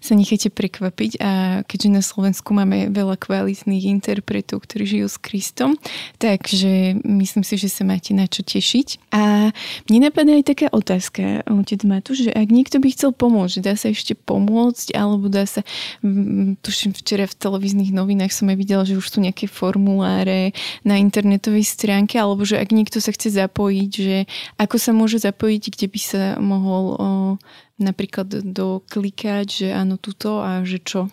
sa 0.00 0.12
nechajte 0.12 0.52
prekvapiť 0.52 1.12
a 1.20 1.30
keďže 1.64 1.88
na 1.88 2.02
Slovensku 2.04 2.52
máme 2.52 2.92
veľa 2.92 3.16
kvalitných 3.16 3.88
interpretov, 3.88 4.68
ktorí 4.68 4.84
žijú 4.84 5.08
s 5.08 5.16
Kristom, 5.16 5.80
tak 6.20 6.44
Takže 6.54 7.02
myslím 7.02 7.42
si, 7.42 7.58
že 7.58 7.66
sa 7.66 7.82
máte 7.82 8.14
na 8.14 8.30
čo 8.30 8.46
tešiť. 8.46 9.10
A 9.10 9.50
mne 9.90 10.06
napadá 10.06 10.38
aj 10.38 10.54
taká 10.54 10.70
otázka, 10.70 11.42
otec 11.50 11.82
Matúš, 11.82 12.30
že 12.30 12.30
ak 12.30 12.46
niekto 12.46 12.78
by 12.78 12.94
chcel 12.94 13.10
pomôcť, 13.10 13.58
dá 13.58 13.74
sa 13.74 13.90
ešte 13.90 14.14
pomôcť, 14.14 14.94
alebo 14.94 15.26
dá 15.26 15.50
sa, 15.50 15.66
tuším 16.62 16.94
včera 16.94 17.26
v 17.26 17.34
televíznych 17.34 17.90
novinách 17.90 18.30
som 18.30 18.46
aj 18.46 18.54
videla, 18.54 18.86
že 18.86 18.94
už 18.94 19.02
sú 19.02 19.18
nejaké 19.18 19.50
formuláre 19.50 20.54
na 20.86 20.94
internetovej 20.94 21.66
stránke, 21.66 22.22
alebo 22.22 22.46
že 22.46 22.62
ak 22.62 22.70
niekto 22.70 23.02
sa 23.02 23.10
chce 23.10 23.34
zapojiť, 23.34 23.90
že 23.90 24.30
ako 24.54 24.78
sa 24.78 24.94
môže 24.94 25.18
zapojiť, 25.26 25.74
kde 25.74 25.86
by 25.90 26.00
sa 26.06 26.22
mohol 26.38 26.84
o, 26.94 26.96
napríklad 27.82 28.30
doklikať, 28.30 29.46
že 29.50 29.68
áno, 29.74 29.98
tuto 29.98 30.38
a 30.38 30.62
že 30.62 30.78
čo 30.78 31.10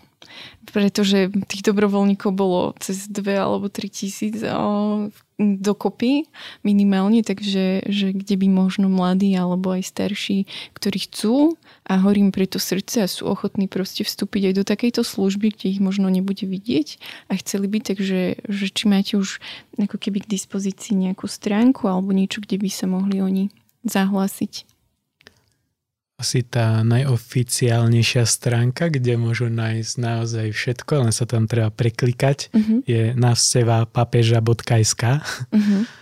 pretože 0.72 1.34
tých 1.50 1.66
dobrovoľníkov 1.66 2.32
bolo 2.32 2.78
cez 2.80 3.10
dve 3.10 3.36
alebo 3.36 3.68
tri 3.68 3.90
tisíc 3.90 4.40
dokopy 5.42 6.30
minimálne, 6.62 7.26
takže 7.26 7.86
že 7.90 8.08
kde 8.14 8.36
by 8.38 8.48
možno 8.48 8.88
mladí 8.88 9.34
alebo 9.34 9.74
aj 9.74 9.90
starší, 9.90 10.46
ktorí 10.78 11.10
chcú 11.10 11.58
a 11.86 11.98
horím 12.00 12.30
pre 12.30 12.46
to 12.46 12.62
srdce 12.62 13.04
a 13.04 13.12
sú 13.12 13.28
ochotní 13.28 13.66
proste 13.66 14.06
vstúpiť 14.06 14.54
aj 14.54 14.54
do 14.62 14.64
takejto 14.64 15.02
služby, 15.02 15.52
kde 15.52 15.66
ich 15.78 15.82
možno 15.82 16.08
nebude 16.08 16.46
vidieť 16.46 17.02
a 17.28 17.36
chceli 17.42 17.68
by, 17.68 17.80
takže 17.82 18.40
že 18.46 18.68
či 18.72 18.84
máte 18.86 19.18
už 19.18 19.42
ako 19.76 19.98
keby 19.98 20.24
k 20.24 20.32
dispozícii 20.32 20.96
nejakú 20.96 21.26
stránku 21.26 21.90
alebo 21.90 22.14
niečo, 22.14 22.40
kde 22.40 22.62
by 22.62 22.70
sa 22.70 22.86
mohli 22.86 23.20
oni 23.20 23.44
zahlásiť 23.84 24.71
asi 26.22 26.46
tá 26.46 26.86
najoficiálnejšia 26.86 28.24
stránka, 28.30 28.94
kde 28.94 29.18
môžu 29.18 29.50
nájsť 29.50 29.94
naozaj 29.98 30.48
všetko, 30.54 31.10
len 31.10 31.14
sa 31.14 31.26
tam 31.26 31.50
treba 31.50 31.74
preklikať, 31.74 32.54
uh-huh. 32.54 32.86
je 32.86 33.18
návsteva 33.18 33.90
papeža.sk 33.90 35.04
uh-huh. 35.18 35.82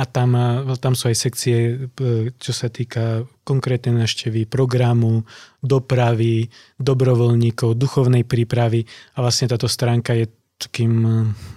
a 0.00 0.02
tam, 0.04 0.36
tam 0.76 0.92
sú 0.92 1.08
aj 1.08 1.16
sekcie, 1.16 1.88
e, 1.88 2.28
čo 2.36 2.52
sa 2.52 2.68
týka 2.68 3.24
konkrétnej 3.40 3.96
návštevy 4.04 4.44
programu, 4.44 5.24
dopravy, 5.64 6.52
dobrovoľníkov, 6.76 7.80
duchovnej 7.80 8.28
prípravy 8.28 8.84
a 9.16 9.24
vlastne 9.24 9.48
táto 9.48 9.64
stránka 9.64 10.12
je 10.12 10.28
takým 10.56 10.94
eh, 11.04 11.12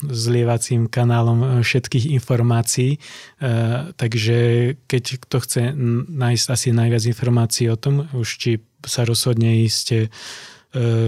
zlievacím 0.08 0.92
kanálom 0.92 1.40
eh, 1.42 1.50
všetkých 1.64 2.12
informácií. 2.20 3.00
Eh, 3.00 3.96
takže 3.96 4.38
keď 4.86 5.04
kto 5.24 5.38
chce 5.40 5.62
nájsť 6.10 6.48
asi 6.52 6.68
najviac 6.76 7.04
informácií 7.08 7.72
o 7.72 7.80
tom, 7.80 8.08
už 8.12 8.28
či 8.28 8.52
sa 8.84 9.04
rozhodne 9.04 9.64
ísť 9.64 9.88
E, 9.92 10.08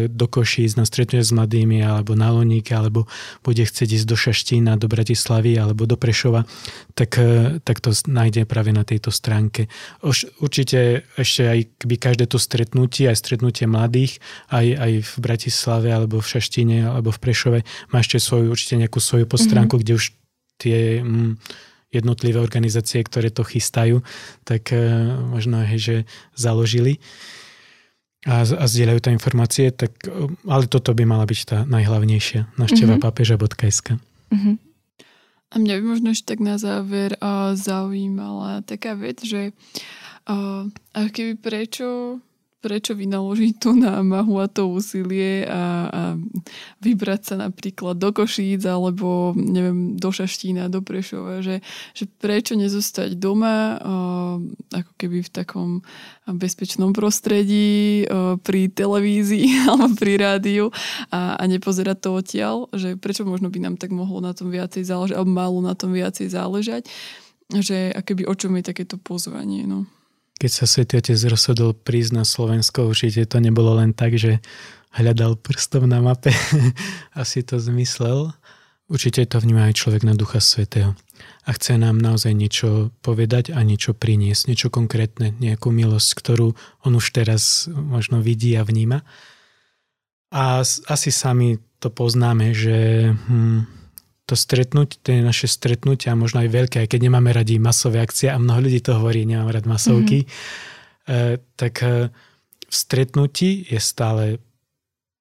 do 0.10 0.26
Košíc 0.26 0.74
na 0.74 0.90
stretnutie 0.90 1.22
s 1.22 1.30
mladými 1.30 1.86
alebo 1.86 2.18
na 2.18 2.34
Loníke 2.34 2.74
alebo 2.74 3.06
bude 3.46 3.62
chcieť 3.62 4.02
ísť 4.02 4.08
do 4.10 4.18
Šaštína, 4.18 4.74
do 4.82 4.90
Bratislavy 4.90 5.54
alebo 5.54 5.86
do 5.86 5.94
Prešova, 6.02 6.50
tak, 6.98 7.22
e, 7.22 7.62
tak 7.62 7.78
to 7.78 7.94
nájde 8.10 8.50
práve 8.50 8.74
na 8.74 8.82
tejto 8.82 9.14
stránke. 9.14 9.70
Už, 10.02 10.34
určite 10.42 11.06
ešte 11.14 11.46
aj 11.46 11.60
by 11.86 11.96
každé 12.02 12.26
to 12.26 12.42
stretnutie, 12.42 13.06
aj 13.06 13.22
stretnutie 13.22 13.70
mladých, 13.70 14.18
aj, 14.50 14.66
aj 14.66 14.92
v 15.06 15.14
Bratislave 15.22 15.94
alebo 15.94 16.18
v 16.18 16.32
Šaštíne 16.34 16.90
alebo 16.90 17.14
v 17.14 17.22
Prešove 17.22 17.60
má 17.94 18.02
ešte 18.02 18.18
svoju, 18.18 18.50
určite 18.50 18.82
nejakú 18.82 18.98
svoju 18.98 19.30
postránku, 19.30 19.78
mm-hmm. 19.78 19.86
kde 19.86 19.94
už 19.94 20.06
tie 20.58 21.06
mm, 21.06 21.38
jednotlivé 21.94 22.42
organizácie, 22.42 23.04
ktoré 23.06 23.30
to 23.30 23.46
chystajú, 23.46 24.02
tak 24.42 24.74
e, 24.74 24.82
možno 25.22 25.62
hej, 25.70 25.80
že 25.80 25.96
založili 26.34 26.98
a, 28.22 28.46
a 28.46 28.66
zdieľajú 28.70 29.00
tie 29.02 29.16
informácie, 29.18 29.66
tak, 29.74 29.98
ale 30.46 30.70
toto 30.70 30.94
by 30.94 31.04
mala 31.10 31.26
byť 31.26 31.40
tá 31.42 31.58
najhlavnejšia 31.66 32.54
návšteva 32.54 32.98
mm-hmm. 32.98 33.06
papeža.sk. 33.06 33.98
Mm-hmm. 34.30 34.56
A 35.52 35.54
mňa 35.60 35.74
by 35.82 35.84
možno 35.84 36.08
ešte 36.16 36.38
tak 36.38 36.40
na 36.40 36.56
záver 36.56 37.18
uh, 37.20 37.58
zaujímala 37.58 38.64
taká 38.64 38.96
vec, 38.96 39.20
že 39.26 39.52
uh, 40.30 40.70
keby 40.94 41.42
prečo 41.42 42.22
prečo 42.62 42.94
vynaložiť 42.94 43.54
tu 43.58 43.74
námahu 43.74 44.38
a 44.38 44.46
to 44.46 44.70
úsilie 44.70 45.44
a, 45.50 45.90
a 45.90 46.02
vybrať 46.78 47.22
sa 47.34 47.36
napríklad 47.42 47.98
do 47.98 48.14
Košíc 48.14 48.62
alebo 48.70 49.34
neviem, 49.34 49.98
do 49.98 50.14
Šaštína, 50.14 50.70
do 50.70 50.86
Prešova, 50.86 51.42
že, 51.42 51.66
že 51.98 52.06
prečo 52.06 52.54
nezostať 52.54 53.18
doma 53.18 53.82
ako 54.70 54.92
keby 54.96 55.26
v 55.26 55.30
takom 55.34 55.70
bezpečnom 56.30 56.94
prostredí 56.94 58.06
pri 58.46 58.62
televízii 58.70 59.46
alebo 59.66 59.98
pri 59.98 60.14
rádiu 60.22 60.70
a, 61.10 61.42
a 61.42 61.44
nepozerať 61.50 61.98
to 61.98 62.10
odtiaľ, 62.14 62.56
že 62.78 62.94
prečo 62.94 63.26
možno 63.26 63.50
by 63.50 63.58
nám 63.58 63.76
tak 63.82 63.90
mohlo 63.90 64.22
na 64.22 64.38
tom 64.38 64.54
viacej 64.54 64.86
záležať 64.86 65.18
alebo 65.18 65.34
malo 65.34 65.60
na 65.66 65.74
tom 65.74 65.90
viacej 65.98 66.30
záležať, 66.30 66.86
že 67.50 67.90
akéby 67.90 68.30
o 68.30 68.38
čom 68.38 68.54
je 68.62 68.70
takéto 68.70 69.02
pozvanie. 69.02 69.66
No 69.66 69.90
keď 70.42 70.50
sa 70.50 70.66
Svetý 70.66 70.98
Otec 70.98 71.22
rozhodol 71.30 71.78
prísť 71.78 72.18
na 72.18 72.26
Slovensko, 72.26 72.90
určite 72.90 73.30
to 73.30 73.38
nebolo 73.38 73.78
len 73.78 73.94
tak, 73.94 74.18
že 74.18 74.42
hľadal 74.98 75.38
prstom 75.38 75.86
na 75.86 76.02
mape 76.02 76.34
a 77.18 77.22
si 77.22 77.46
to 77.46 77.62
zmyslel. 77.62 78.34
Určite 78.90 79.22
to 79.30 79.38
vníma 79.38 79.70
aj 79.70 79.78
človek 79.78 80.02
na 80.02 80.18
Ducha 80.18 80.42
Svetého. 80.42 80.98
A 81.46 81.54
chce 81.54 81.78
nám 81.78 82.02
naozaj 82.02 82.34
niečo 82.34 82.90
povedať 83.06 83.54
a 83.54 83.62
niečo 83.62 83.94
priniesť, 83.94 84.50
niečo 84.50 84.74
konkrétne, 84.74 85.32
nejakú 85.38 85.70
milosť, 85.70 86.10
ktorú 86.18 86.58
on 86.90 86.92
už 86.98 87.14
teraz 87.14 87.70
možno 87.70 88.26
vidí 88.26 88.58
a 88.58 88.66
vníma. 88.66 89.06
A 90.34 90.66
asi 90.66 91.10
sami 91.14 91.62
to 91.78 91.94
poznáme, 91.94 92.52
že 92.58 93.14
hm, 93.14 93.81
to 94.32 94.40
stretnúť, 94.40 95.04
tie 95.04 95.20
naše 95.20 95.52
stretnutia, 95.52 96.16
možno 96.16 96.40
aj 96.40 96.50
veľké, 96.56 96.78
aj 96.80 96.88
keď 96.88 97.12
nemáme 97.12 97.36
radi 97.36 97.60
masové 97.60 98.00
akcie 98.00 98.32
a 98.32 98.40
mnoho 98.40 98.64
ľudí 98.64 98.80
to 98.80 98.96
hovorí, 98.96 99.28
nemám 99.28 99.52
rád 99.52 99.68
masovky, 99.68 100.24
mm-hmm. 100.24 101.60
tak 101.60 101.84
e, 101.84 102.08
v 102.72 102.74
stretnutí 102.74 103.68
je 103.68 103.80
stále 103.84 104.40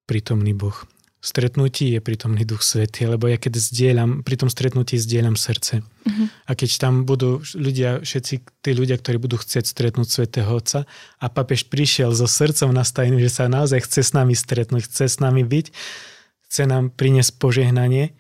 prítomný 0.07 0.55
Boh. 0.55 0.79
V 1.21 1.27
stretnutí 1.27 1.93
je 1.93 2.01
prítomný 2.01 2.49
Duch 2.49 2.65
Svetý, 2.65 3.05
lebo 3.05 3.29
ja 3.29 3.37
keď 3.37 3.61
zdieľam, 3.61 4.25
pri 4.25 4.41
tom 4.41 4.49
stretnutí 4.49 4.97
zdieľam 4.97 5.37
srdce. 5.37 5.83
Mm-hmm. 5.83 6.27
A 6.47 6.51
keď 6.55 6.71
tam 6.81 7.05
budú 7.05 7.45
ľudia, 7.59 8.01
všetci 8.07 8.63
tí 8.63 8.71
ľudia, 8.73 8.97
ktorí 8.97 9.21
budú 9.21 9.37
chcieť 9.37 9.67
stretnúť 9.67 10.07
Svetého 10.07 10.49
Otca 10.49 10.87
a 11.19 11.27
papež 11.29 11.67
prišiel 11.67 12.15
so 12.15 12.31
srdcom 12.31 12.71
nastaveným, 12.71 13.21
že 13.21 13.29
sa 13.29 13.51
naozaj 13.51 13.85
chce 13.85 14.01
s 14.07 14.13
nami 14.15 14.39
stretnúť, 14.39 14.87
chce 14.87 15.05
s 15.11 15.19
nami 15.19 15.43
byť, 15.45 15.67
chce 16.49 16.63
nám 16.71 16.95
priniesť 16.95 17.37
požehnanie, 17.37 18.15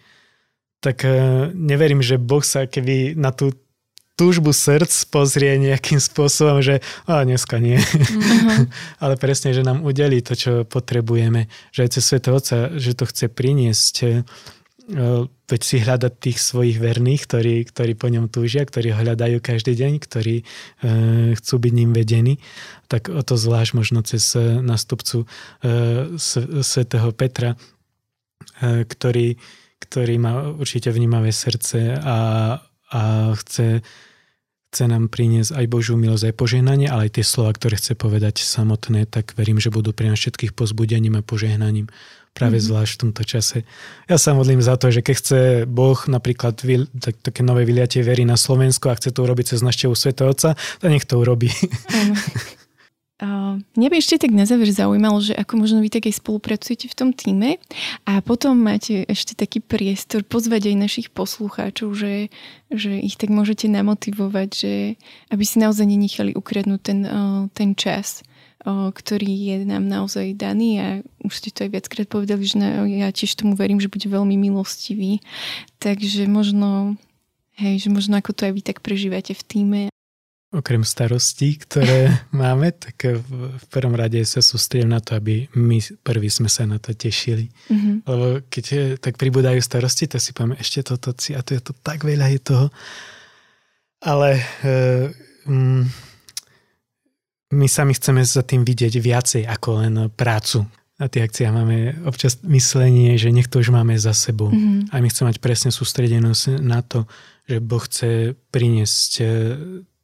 tak 0.81 1.05
e, 1.05 1.53
neverím, 1.53 2.01
že 2.01 2.16
Boh 2.16 2.43
sa 2.45 2.64
keby 2.64 3.16
na 3.16 3.31
tú 3.31 3.53
túžbu 4.21 4.53
srdc 4.53 4.93
pozrie 5.09 5.57
nejakým 5.57 5.97
spôsobom, 5.97 6.61
že 6.61 6.85
a 7.09 7.25
dneska 7.25 7.57
nie. 7.57 7.81
Uh-huh. 7.81 8.69
Ale 9.03 9.16
presne, 9.16 9.57
že 9.57 9.64
nám 9.64 9.81
udeli 9.81 10.21
to, 10.21 10.37
čo 10.37 10.69
potrebujeme. 10.69 11.49
Že 11.73 11.81
aj 11.81 11.90
cez 11.97 12.03
Svetého 12.05 12.37
Otca, 12.37 12.69
že 12.77 12.93
to 12.93 13.09
chce 13.09 13.33
priniesť 13.33 13.95
e, 14.05 14.09
veď 15.51 15.61
si 15.64 15.77
hľadať 15.81 16.12
tých 16.21 16.38
svojich 16.38 16.77
verných, 16.79 17.23
ktorí, 17.27 17.55
ktorí 17.66 17.93
po 17.97 18.12
ňom 18.12 18.29
túžia, 18.29 18.62
ktorí 18.62 18.93
ho 18.93 19.01
hľadajú 19.01 19.40
každý 19.40 19.73
deň, 19.73 19.93
ktorí 19.99 20.37
e, 20.43 20.45
chcú 21.40 21.55
byť 21.57 21.73
ním 21.73 21.90
vedení, 21.97 22.38
tak 22.93 23.09
o 23.09 23.23
to 23.25 23.40
zvlášť 23.40 23.73
možno 23.73 24.05
cez 24.05 24.37
nástupcu 24.38 25.25
e, 25.25 25.27
svätého 26.61 27.09
Petra, 27.16 27.57
e, 28.61 28.85
ktorý 28.85 29.40
ktorý 29.81 30.14
má 30.21 30.33
určite 30.55 30.93
vnímavé 30.93 31.33
srdce 31.33 31.97
a, 31.97 32.19
a 32.93 33.01
chce, 33.40 33.81
chce 34.71 34.85
nám 34.87 35.09
priniesť 35.09 35.57
aj 35.57 35.66
Božiu 35.66 35.97
milosť, 35.97 36.31
aj 36.31 36.35
požehnanie, 36.37 36.87
ale 36.87 37.09
aj 37.09 37.19
tie 37.19 37.25
slova, 37.27 37.51
ktoré 37.57 37.81
chce 37.81 37.97
povedať 37.97 38.45
samotné, 38.45 39.09
tak 39.09 39.35
verím, 39.35 39.59
že 39.59 39.73
budú 39.73 39.90
pri 39.90 40.12
nás 40.12 40.21
všetkých 40.21 40.55
pozbudením 40.55 41.19
a 41.19 41.27
požehnaním 41.27 41.88
práve 42.31 42.62
mm-hmm. 42.62 42.71
zvlášť 42.71 42.93
v 42.95 43.01
tomto 43.03 43.23
čase. 43.27 43.59
Ja 44.07 44.14
sa 44.14 44.38
modlím 44.38 44.62
za 44.62 44.79
to, 44.79 44.95
že 44.95 45.03
keď 45.03 45.16
chce 45.19 45.40
Boh 45.66 45.99
napríklad 46.07 46.62
tak, 47.03 47.14
také 47.19 47.43
nové 47.43 47.66
vyliatie 47.66 48.07
verí 48.07 48.23
na 48.23 48.38
Slovensku 48.38 48.87
a 48.87 48.95
chce 48.95 49.11
to 49.11 49.27
urobiť 49.27 49.57
cez 49.57 49.61
naštevu 49.66 49.99
Sv. 49.99 50.14
Otca, 50.23 50.55
to 50.55 50.87
nech 50.87 51.03
to 51.11 51.19
urobí. 51.19 51.51
Mňa 53.77 53.88
by 53.90 53.96
ešte 53.99 54.20
tak 54.23 54.33
na 54.33 54.44
záver 54.49 54.70
zaujímalo, 54.70 55.20
že 55.23 55.37
ako 55.37 55.61
možno 55.61 55.79
vy 55.81 55.90
tak 55.92 56.09
aj 56.09 56.20
spolupracujete 56.20 56.87
v 56.90 56.96
tom 56.96 57.11
týme 57.14 57.57
a 58.05 58.20
potom 58.25 58.59
máte 58.59 59.05
ešte 59.07 59.37
taký 59.38 59.62
priestor 59.62 60.25
pozvať 60.25 60.73
aj 60.73 60.77
našich 60.77 61.09
poslucháčov, 61.11 61.92
že, 61.94 62.29
že 62.73 62.96
ich 63.01 63.20
tak 63.20 63.33
môžete 63.33 63.68
namotivovať, 63.68 64.49
že 64.51 64.73
aby 65.31 65.44
si 65.44 65.57
naozaj 65.61 65.87
nenechali 65.87 66.33
ukradnúť 66.35 66.81
ten, 66.81 67.01
ten 67.55 67.70
čas, 67.79 68.27
ktorý 68.66 69.33
je 69.33 69.57
nám 69.64 69.88
naozaj 69.88 70.37
daný 70.37 70.70
a 70.81 70.88
už 71.25 71.33
ste 71.33 71.49
to 71.49 71.64
aj 71.64 71.70
viackrát 71.73 72.05
povedali, 72.05 72.44
že 72.44 72.61
ja 72.92 73.09
tiež 73.09 73.40
tomu 73.40 73.57
verím, 73.57 73.81
že 73.81 73.88
bude 73.88 74.05
veľmi 74.05 74.37
milostivý. 74.37 75.25
Takže 75.81 76.29
možno, 76.29 77.01
hej, 77.57 77.85
že 77.85 77.88
možno 77.88 78.20
ako 78.20 78.37
to 78.37 78.44
aj 78.49 78.53
vy 78.53 78.62
tak 78.64 78.85
prežívate 78.85 79.33
v 79.33 79.42
týme 79.49 79.83
okrem 80.50 80.82
starostí, 80.82 81.54
ktoré 81.62 82.10
máme, 82.34 82.74
tak 82.74 83.06
v, 83.06 83.62
prvom 83.70 83.94
rade 83.94 84.18
sa 84.26 84.42
sústredím 84.42 84.90
na 84.90 84.98
to, 84.98 85.14
aby 85.14 85.46
my 85.54 85.78
prví 86.02 86.26
sme 86.26 86.50
sa 86.50 86.66
na 86.66 86.82
to 86.82 86.90
tešili. 86.90 87.46
Mm-hmm. 87.70 87.96
Lebo 88.06 88.26
keď 88.50 88.64
je, 88.66 88.84
tak 88.98 89.14
pribúdajú 89.14 89.62
starosti, 89.62 90.10
tak 90.10 90.18
si 90.18 90.34
povieme, 90.34 90.58
ešte 90.58 90.82
toto 90.82 91.14
a 91.14 91.40
to 91.40 91.50
je 91.54 91.60
to 91.62 91.72
tak 91.86 92.02
veľa 92.02 92.34
je 92.34 92.40
toho. 92.42 92.66
Ale 94.02 94.42
e, 94.66 94.72
mm, 95.46 95.82
my 97.54 97.66
sami 97.70 97.94
chceme 97.94 98.22
za 98.26 98.42
tým 98.42 98.66
vidieť 98.66 98.94
viacej 98.98 99.42
ako 99.46 99.68
len 99.86 99.94
prácu. 100.10 100.66
Na 101.00 101.08
tých 101.08 101.32
akciách 101.32 101.52
máme 101.56 101.96
občas 102.04 102.36
myslenie, 102.44 103.16
že 103.16 103.32
nech 103.32 103.48
to 103.48 103.64
už 103.64 103.72
máme 103.72 103.96
za 103.96 104.12
sebou. 104.12 104.50
Mm-hmm. 104.52 104.92
A 104.92 104.94
my 104.98 105.08
chceme 105.08 105.30
mať 105.32 105.38
presne 105.38 105.70
sústredenosť 105.72 106.60
na 106.60 106.84
to, 106.84 107.08
že 107.48 107.56
Boh 107.62 107.80
chce 107.80 108.34
priniesť 108.52 109.12
e, 109.20 109.24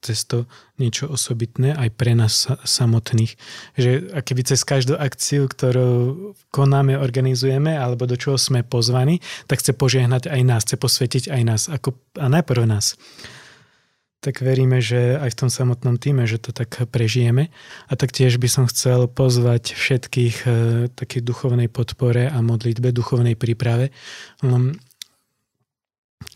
cez 0.07 0.23
to 0.23 0.47
niečo 0.79 1.11
osobitné 1.11 1.75
aj 1.75 1.89
pre 1.99 2.15
nás 2.15 2.47
samotných. 2.47 3.35
Že 3.75 4.23
keby 4.23 4.43
cez 4.47 4.63
každú 4.63 4.95
akciu, 4.95 5.51
ktorú 5.51 5.91
konáme, 6.55 6.95
organizujeme 6.95 7.75
alebo 7.75 8.07
do 8.07 8.15
čoho 8.15 8.39
sme 8.39 8.63
pozvaní, 8.63 9.19
tak 9.51 9.59
chce 9.59 9.75
požehnať 9.75 10.31
aj 10.31 10.41
nás, 10.47 10.63
chce 10.63 10.79
posvetiť 10.79 11.25
aj 11.35 11.43
nás 11.43 11.63
ako, 11.67 11.99
a 12.23 12.31
najprv 12.31 12.63
nás. 12.71 12.95
Tak 14.25 14.43
veríme, 14.43 14.83
že 14.83 15.15
aj 15.23 15.37
v 15.37 15.39
tom 15.47 15.51
samotnom 15.53 16.03
týme, 16.03 16.27
že 16.27 16.43
to 16.43 16.51
tak 16.51 16.89
prežijeme. 16.91 17.53
A 17.87 17.93
taktiež 17.95 18.41
by 18.43 18.49
som 18.51 18.65
chcel 18.67 19.07
pozvať 19.07 19.77
všetkých 19.77 20.37
e, 20.43 20.49
takej 20.91 21.23
duchovnej 21.23 21.71
podpore 21.71 22.27
a 22.27 22.39
modlitbe, 22.43 22.91
duchovnej 22.91 23.39
príprave 23.39 23.95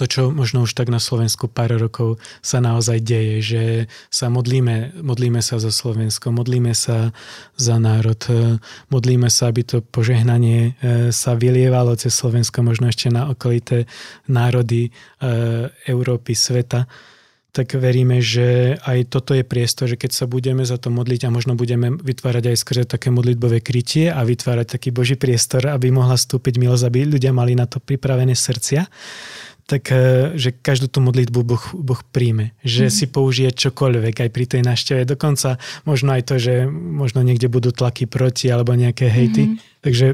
to, 0.00 0.08
čo 0.08 0.22
možno 0.32 0.64
už 0.64 0.72
tak 0.72 0.88
na 0.88 0.96
Slovensku 0.96 1.44
pár 1.44 1.76
rokov 1.76 2.16
sa 2.40 2.64
naozaj 2.64 3.04
deje, 3.04 3.36
že 3.44 3.62
sa 4.08 4.32
modlíme, 4.32 4.96
modlíme 5.04 5.44
sa 5.44 5.60
za 5.60 5.68
Slovensko, 5.68 6.32
modlíme 6.32 6.72
sa 6.72 7.12
za 7.60 7.76
národ, 7.76 8.16
e, 8.32 8.56
modlíme 8.88 9.28
sa, 9.28 9.52
aby 9.52 9.60
to 9.60 9.84
požehnanie 9.84 10.72
e, 10.80 11.12
sa 11.12 11.36
vylievalo 11.36 11.92
cez 12.00 12.16
Slovensko, 12.16 12.64
možno 12.64 12.88
ešte 12.88 13.12
na 13.12 13.28
okolité 13.28 13.84
národy 14.24 14.88
e, 14.88 14.90
Európy, 15.84 16.32
sveta. 16.32 16.88
Tak 17.50 17.74
veríme, 17.76 18.22
že 18.22 18.78
aj 18.78 19.10
toto 19.10 19.34
je 19.34 19.42
priestor, 19.42 19.90
že 19.90 19.98
keď 19.98 20.14
sa 20.14 20.24
budeme 20.30 20.62
za 20.62 20.78
to 20.78 20.86
modliť 20.86 21.26
a 21.26 21.34
možno 21.34 21.58
budeme 21.58 21.92
vytvárať 21.98 22.54
aj 22.54 22.56
skrze 22.56 22.82
také 22.86 23.10
modlitbové 23.10 23.58
krytie 23.58 24.06
a 24.06 24.22
vytvárať 24.22 24.78
taký 24.78 24.94
Boží 24.94 25.18
priestor, 25.18 25.66
aby 25.66 25.90
mohla 25.90 26.14
stúpiť 26.14 26.62
milosť, 26.62 26.84
aby 26.86 27.10
ľudia 27.10 27.34
mali 27.34 27.58
na 27.58 27.66
to 27.66 27.82
pripravené 27.82 28.38
srdcia, 28.38 28.86
tak 29.70 29.94
eh, 29.94 30.34
že 30.34 30.50
každú 30.50 30.90
tú 30.90 30.98
modlitbu 30.98 31.40
boh, 31.46 31.64
boh 31.78 32.00
príjme. 32.10 32.58
Že 32.66 32.90
mm. 32.90 32.92
si 32.92 33.04
použije 33.06 33.50
čokoľvek 33.54 34.26
aj 34.26 34.30
pri 34.34 34.44
tej 34.50 34.62
návšteve. 34.66 35.06
Dokonca 35.06 35.62
možno 35.86 36.10
aj 36.18 36.22
to, 36.26 36.42
že 36.42 36.66
možno 36.72 37.22
niekde 37.22 37.46
budú 37.46 37.70
tlaky 37.70 38.10
proti 38.10 38.50
alebo 38.50 38.74
nejaké 38.74 39.06
hejty. 39.06 39.54
Mm. 39.54 39.56
Takže 39.86 40.06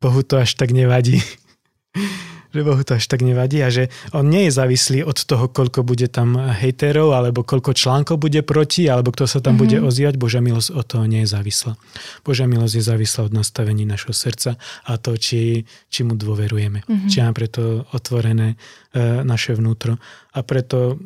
Bohu 0.00 0.24
to 0.24 0.40
až 0.40 0.56
tak 0.56 0.72
nevadí 0.72 1.20
že 2.50 2.66
Bohu 2.66 2.82
to 2.82 2.98
až 2.98 3.06
tak 3.06 3.22
nevadí 3.22 3.62
a 3.62 3.70
že 3.70 3.88
on 4.10 4.26
nie 4.26 4.50
je 4.50 4.52
závislý 4.58 5.06
od 5.06 5.16
toho, 5.16 5.46
koľko 5.46 5.86
bude 5.86 6.10
tam 6.10 6.34
hejterov, 6.34 7.14
alebo 7.14 7.46
koľko 7.46 7.74
článkov 7.74 8.18
bude 8.18 8.42
proti, 8.42 8.90
alebo 8.90 9.14
kto 9.14 9.30
sa 9.30 9.38
tam 9.38 9.54
mm-hmm. 9.54 9.62
bude 9.62 9.76
ozývať. 9.86 10.14
Božia 10.18 10.42
milosť 10.42 10.70
od 10.74 10.86
toho 10.86 11.04
nie 11.06 11.22
je 11.22 11.30
závislá. 11.30 11.72
Božia 12.26 12.50
milosť 12.50 12.74
je 12.74 12.84
závislá 12.84 13.20
od 13.30 13.32
nastavení 13.34 13.86
našho 13.86 14.10
srdca 14.10 14.58
a 14.84 14.92
to, 14.98 15.14
či, 15.14 15.62
či 15.86 16.00
mu 16.02 16.18
dôverujeme. 16.18 16.82
Mm-hmm. 16.82 17.08
Či 17.08 17.16
máme 17.22 17.34
preto 17.38 17.86
otvorené 17.94 18.58
e, 18.90 19.22
naše 19.22 19.54
vnútro. 19.54 20.02
A 20.34 20.42
preto 20.42 20.98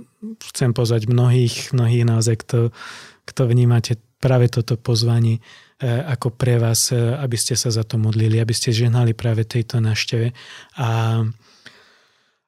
chcem 0.52 0.72
pozvať 0.72 1.04
mnohých, 1.06 1.76
mnohých 1.76 2.04
naozaj, 2.08 2.36
kto, 2.40 2.58
kto 3.28 3.42
vnímate 3.44 4.00
práve 4.20 4.48
toto 4.48 4.80
pozvanie 4.80 5.38
E, 5.38 5.63
ako 5.84 6.32
pre 6.32 6.56
vás, 6.56 6.90
e, 6.90 6.96
aby 6.96 7.36
ste 7.36 7.54
sa 7.54 7.68
za 7.68 7.84
to 7.84 8.00
modlili, 8.00 8.40
aby 8.40 8.54
ste 8.56 8.72
žehnali 8.72 9.12
práve 9.12 9.44
tejto 9.44 9.78
návšteve 9.82 10.32
a 10.80 10.88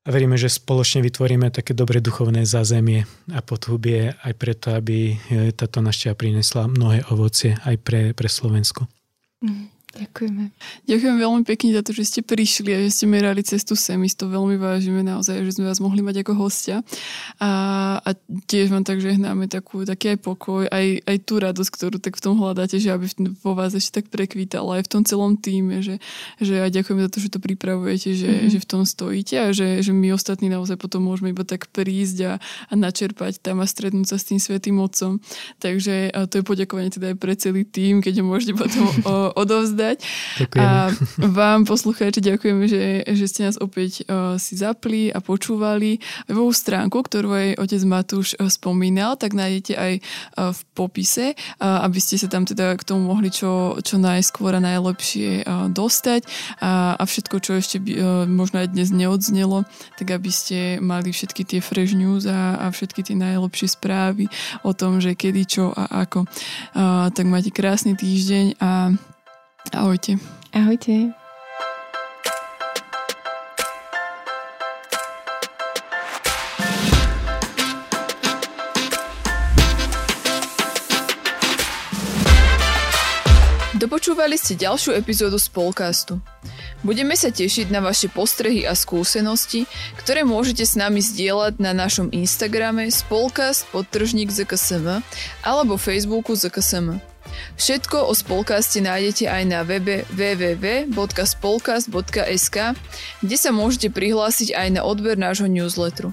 a 0.07 0.15
veríme, 0.15 0.39
že 0.39 0.47
spoločne 0.47 1.03
vytvoríme 1.03 1.51
také 1.51 1.75
dobre 1.75 1.99
duchovné 1.99 2.47
zázemie 2.47 3.11
a 3.35 3.43
podhubie 3.43 4.15
aj 4.23 4.33
preto, 4.39 4.71
aby 4.71 5.19
e, 5.19 5.51
táto 5.51 5.83
návšteva 5.83 6.15
prinesla 6.15 6.71
mnohé 6.71 7.03
ovocie 7.11 7.59
aj 7.67 7.75
pre, 7.83 8.15
pre 8.15 8.31
Slovensko. 8.31 8.87
Mm. 9.43 9.76
Ďakujeme. 9.97 10.53
Ďakujem 10.85 11.17
veľmi 11.17 11.43
pekne 11.49 11.71
za 11.73 11.81
to, 11.81 11.97
že 11.97 12.05
ste 12.05 12.21
prišli 12.21 12.71
a 12.77 12.79
že 12.85 12.91
ste 12.93 13.07
merali 13.09 13.41
cestu 13.41 13.73
sem. 13.73 13.97
My 13.97 14.09
to 14.13 14.29
veľmi 14.29 14.61
vážime 14.61 15.01
naozaj, 15.01 15.41
že 15.41 15.57
sme 15.57 15.73
vás 15.73 15.81
mohli 15.81 16.05
mať 16.05 16.21
ako 16.21 16.33
hostia. 16.37 16.85
A, 17.41 17.51
a 18.05 18.11
tiež 18.45 18.69
vám 18.69 18.85
tak 18.85 19.01
žehnáme 19.01 19.49
takú, 19.49 19.89
taký 19.89 20.17
aj 20.17 20.19
pokoj, 20.21 20.69
aj, 20.69 21.01
aj 21.09 21.17
tú 21.25 21.41
radosť, 21.41 21.71
ktorú 21.73 21.97
tak 21.97 22.21
v 22.21 22.23
tom 22.29 22.37
hľadáte, 22.37 22.77
že 22.77 22.93
aby 22.93 23.09
vo 23.41 23.57
vás 23.57 23.73
ešte 23.73 24.05
tak 24.05 24.13
prekvítala 24.13 24.81
aj 24.81 24.83
v 24.85 24.91
tom 24.93 25.03
celom 25.09 25.41
týme, 25.41 25.81
že, 25.81 25.97
že 26.45 26.61
aj 26.61 26.71
ďakujem 26.77 26.99
za 27.01 27.09
to, 27.09 27.19
že 27.25 27.33
to 27.33 27.41
pripravujete, 27.41 28.09
že, 28.13 28.29
mm-hmm. 28.29 28.51
že 28.53 28.59
v 28.61 28.67
tom 28.69 28.83
stojíte 28.85 29.37
a 29.41 29.49
že, 29.57 29.81
že 29.81 29.97
my 29.97 30.13
ostatní 30.13 30.53
naozaj 30.53 30.77
potom 30.77 31.09
môžeme 31.09 31.33
iba 31.33 31.45
tak 31.49 31.73
prísť 31.73 32.19
a, 32.29 32.33
a 32.69 32.73
načerpať 32.77 33.41
tam 33.41 33.65
a 33.65 33.67
stretnúť 33.67 34.13
sa 34.13 34.17
s 34.21 34.29
tým 34.29 34.41
svetým 34.43 34.77
otcom. 34.77 35.25
Takže 35.57 36.13
to 36.29 36.41
je 36.41 36.45
poďakovanie 36.45 36.93
teda 36.93 37.15
aj 37.15 37.17
pre 37.17 37.33
celý 37.33 37.65
tým, 37.65 38.05
keď 38.05 38.21
ho 38.21 38.25
môžete 38.29 38.53
potom 38.53 38.85
odovzdať 39.43 39.86
povedať. 39.87 40.03
Ďakujem. 40.43 40.67
A 40.67 40.91
vám, 41.31 41.61
poslucháči, 41.63 42.19
ďakujeme, 42.19 42.65
že, 42.67 43.07
že 43.07 43.27
ste 43.31 43.41
nás 43.47 43.57
opäť 43.63 44.03
uh, 44.07 44.35
si 44.37 44.59
zapli 44.59 45.15
a 45.15 45.23
počúvali. 45.23 46.03
Webovú 46.27 46.51
stránku, 46.51 46.99
ktorú 46.99 47.31
aj 47.31 47.49
otec 47.63 47.83
Matúš 47.87 48.35
uh, 48.35 48.51
spomínal, 48.51 49.15
tak 49.15 49.39
nájdete 49.39 49.73
aj 49.79 49.93
uh, 50.03 50.51
v 50.51 50.61
popise, 50.75 51.27
uh, 51.39 51.87
aby 51.87 51.99
ste 52.03 52.19
sa 52.19 52.27
tam 52.27 52.43
teda 52.43 52.75
k 52.75 52.83
tomu 52.83 53.07
mohli 53.07 53.31
čo, 53.31 53.79
čo 53.81 53.97
najskôr 54.03 54.59
a 54.59 54.61
najlepšie 54.61 55.47
uh, 55.47 55.71
dostať. 55.71 56.27
A, 56.59 56.99
a 56.99 57.03
všetko, 57.07 57.37
čo 57.39 57.55
ešte 57.55 57.79
by, 57.79 57.93
uh, 57.95 58.03
možno 58.27 58.67
aj 58.67 58.75
dnes 58.75 58.91
neodznelo, 58.91 59.63
tak 59.95 60.11
aby 60.11 60.31
ste 60.35 60.83
mali 60.83 61.15
všetky 61.15 61.47
tie 61.47 61.61
fresh 61.63 61.95
news 61.95 62.27
a, 62.27 62.59
a 62.59 62.67
všetky 62.75 63.07
tie 63.07 63.15
najlepšie 63.15 63.79
správy 63.79 64.27
o 64.67 64.75
tom, 64.75 64.99
že 64.99 65.15
kedy, 65.15 65.43
čo 65.47 65.71
a 65.71 66.09
ako. 66.09 66.27
Uh, 66.75 67.09
tak 67.13 67.29
máte 67.29 67.53
krásny 67.53 67.95
týždeň 67.95 68.59
a 68.59 68.97
Ahojte. 69.73 70.19
Ahojte. 70.53 71.11
Dopočúvali 83.77 84.35
ste 84.35 84.59
ďalšiu 84.59 84.97
epizódu 84.97 85.39
Spolcastu. 85.39 86.19
Budeme 86.83 87.15
sa 87.15 87.31
tešiť 87.31 87.69
na 87.69 87.79
vaše 87.79 88.11
postrehy 88.11 88.65
a 88.67 88.75
skúsenosti, 88.75 89.69
ktoré 90.01 90.23
môžete 90.25 90.65
s 90.65 90.75
nami 90.75 90.99
zdieľať 91.05 91.59
na 91.61 91.71
našom 91.71 92.11
Instagrame 92.11 92.91
spolcast 92.91 93.69
podtržník 93.71 94.33
ZKSM 94.33 95.03
alebo 95.45 95.77
Facebooku 95.77 96.35
ZKSM. 96.35 97.16
Všetko 97.55 98.11
o 98.11 98.13
Spolkaste 98.13 98.83
nájdete 98.83 99.31
aj 99.31 99.43
na 99.47 99.63
webe 99.63 100.03
www.spolkast.sk, 100.11 102.57
kde 103.23 103.37
sa 103.39 103.51
môžete 103.55 103.95
prihlásiť 103.95 104.59
aj 104.59 104.69
na 104.75 104.83
odber 104.83 105.15
nášho 105.15 105.47
newsletteru. 105.47 106.11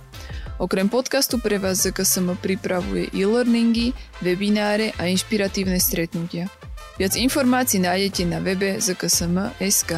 Okrem 0.61 0.85
podcastu 0.87 1.41
pre 1.41 1.57
vás 1.57 1.81
ZKSM 1.81 2.37
pripravuje 2.37 3.09
e-learningy, 3.11 3.97
webináre 4.21 4.93
a 5.01 5.09
inšpiratívne 5.09 5.81
stretnutia. 5.81 6.45
Viac 7.01 7.17
informácií 7.17 7.81
nájdete 7.81 8.29
na 8.29 8.37
webe 8.37 8.77
zksm.sk. 8.77 9.97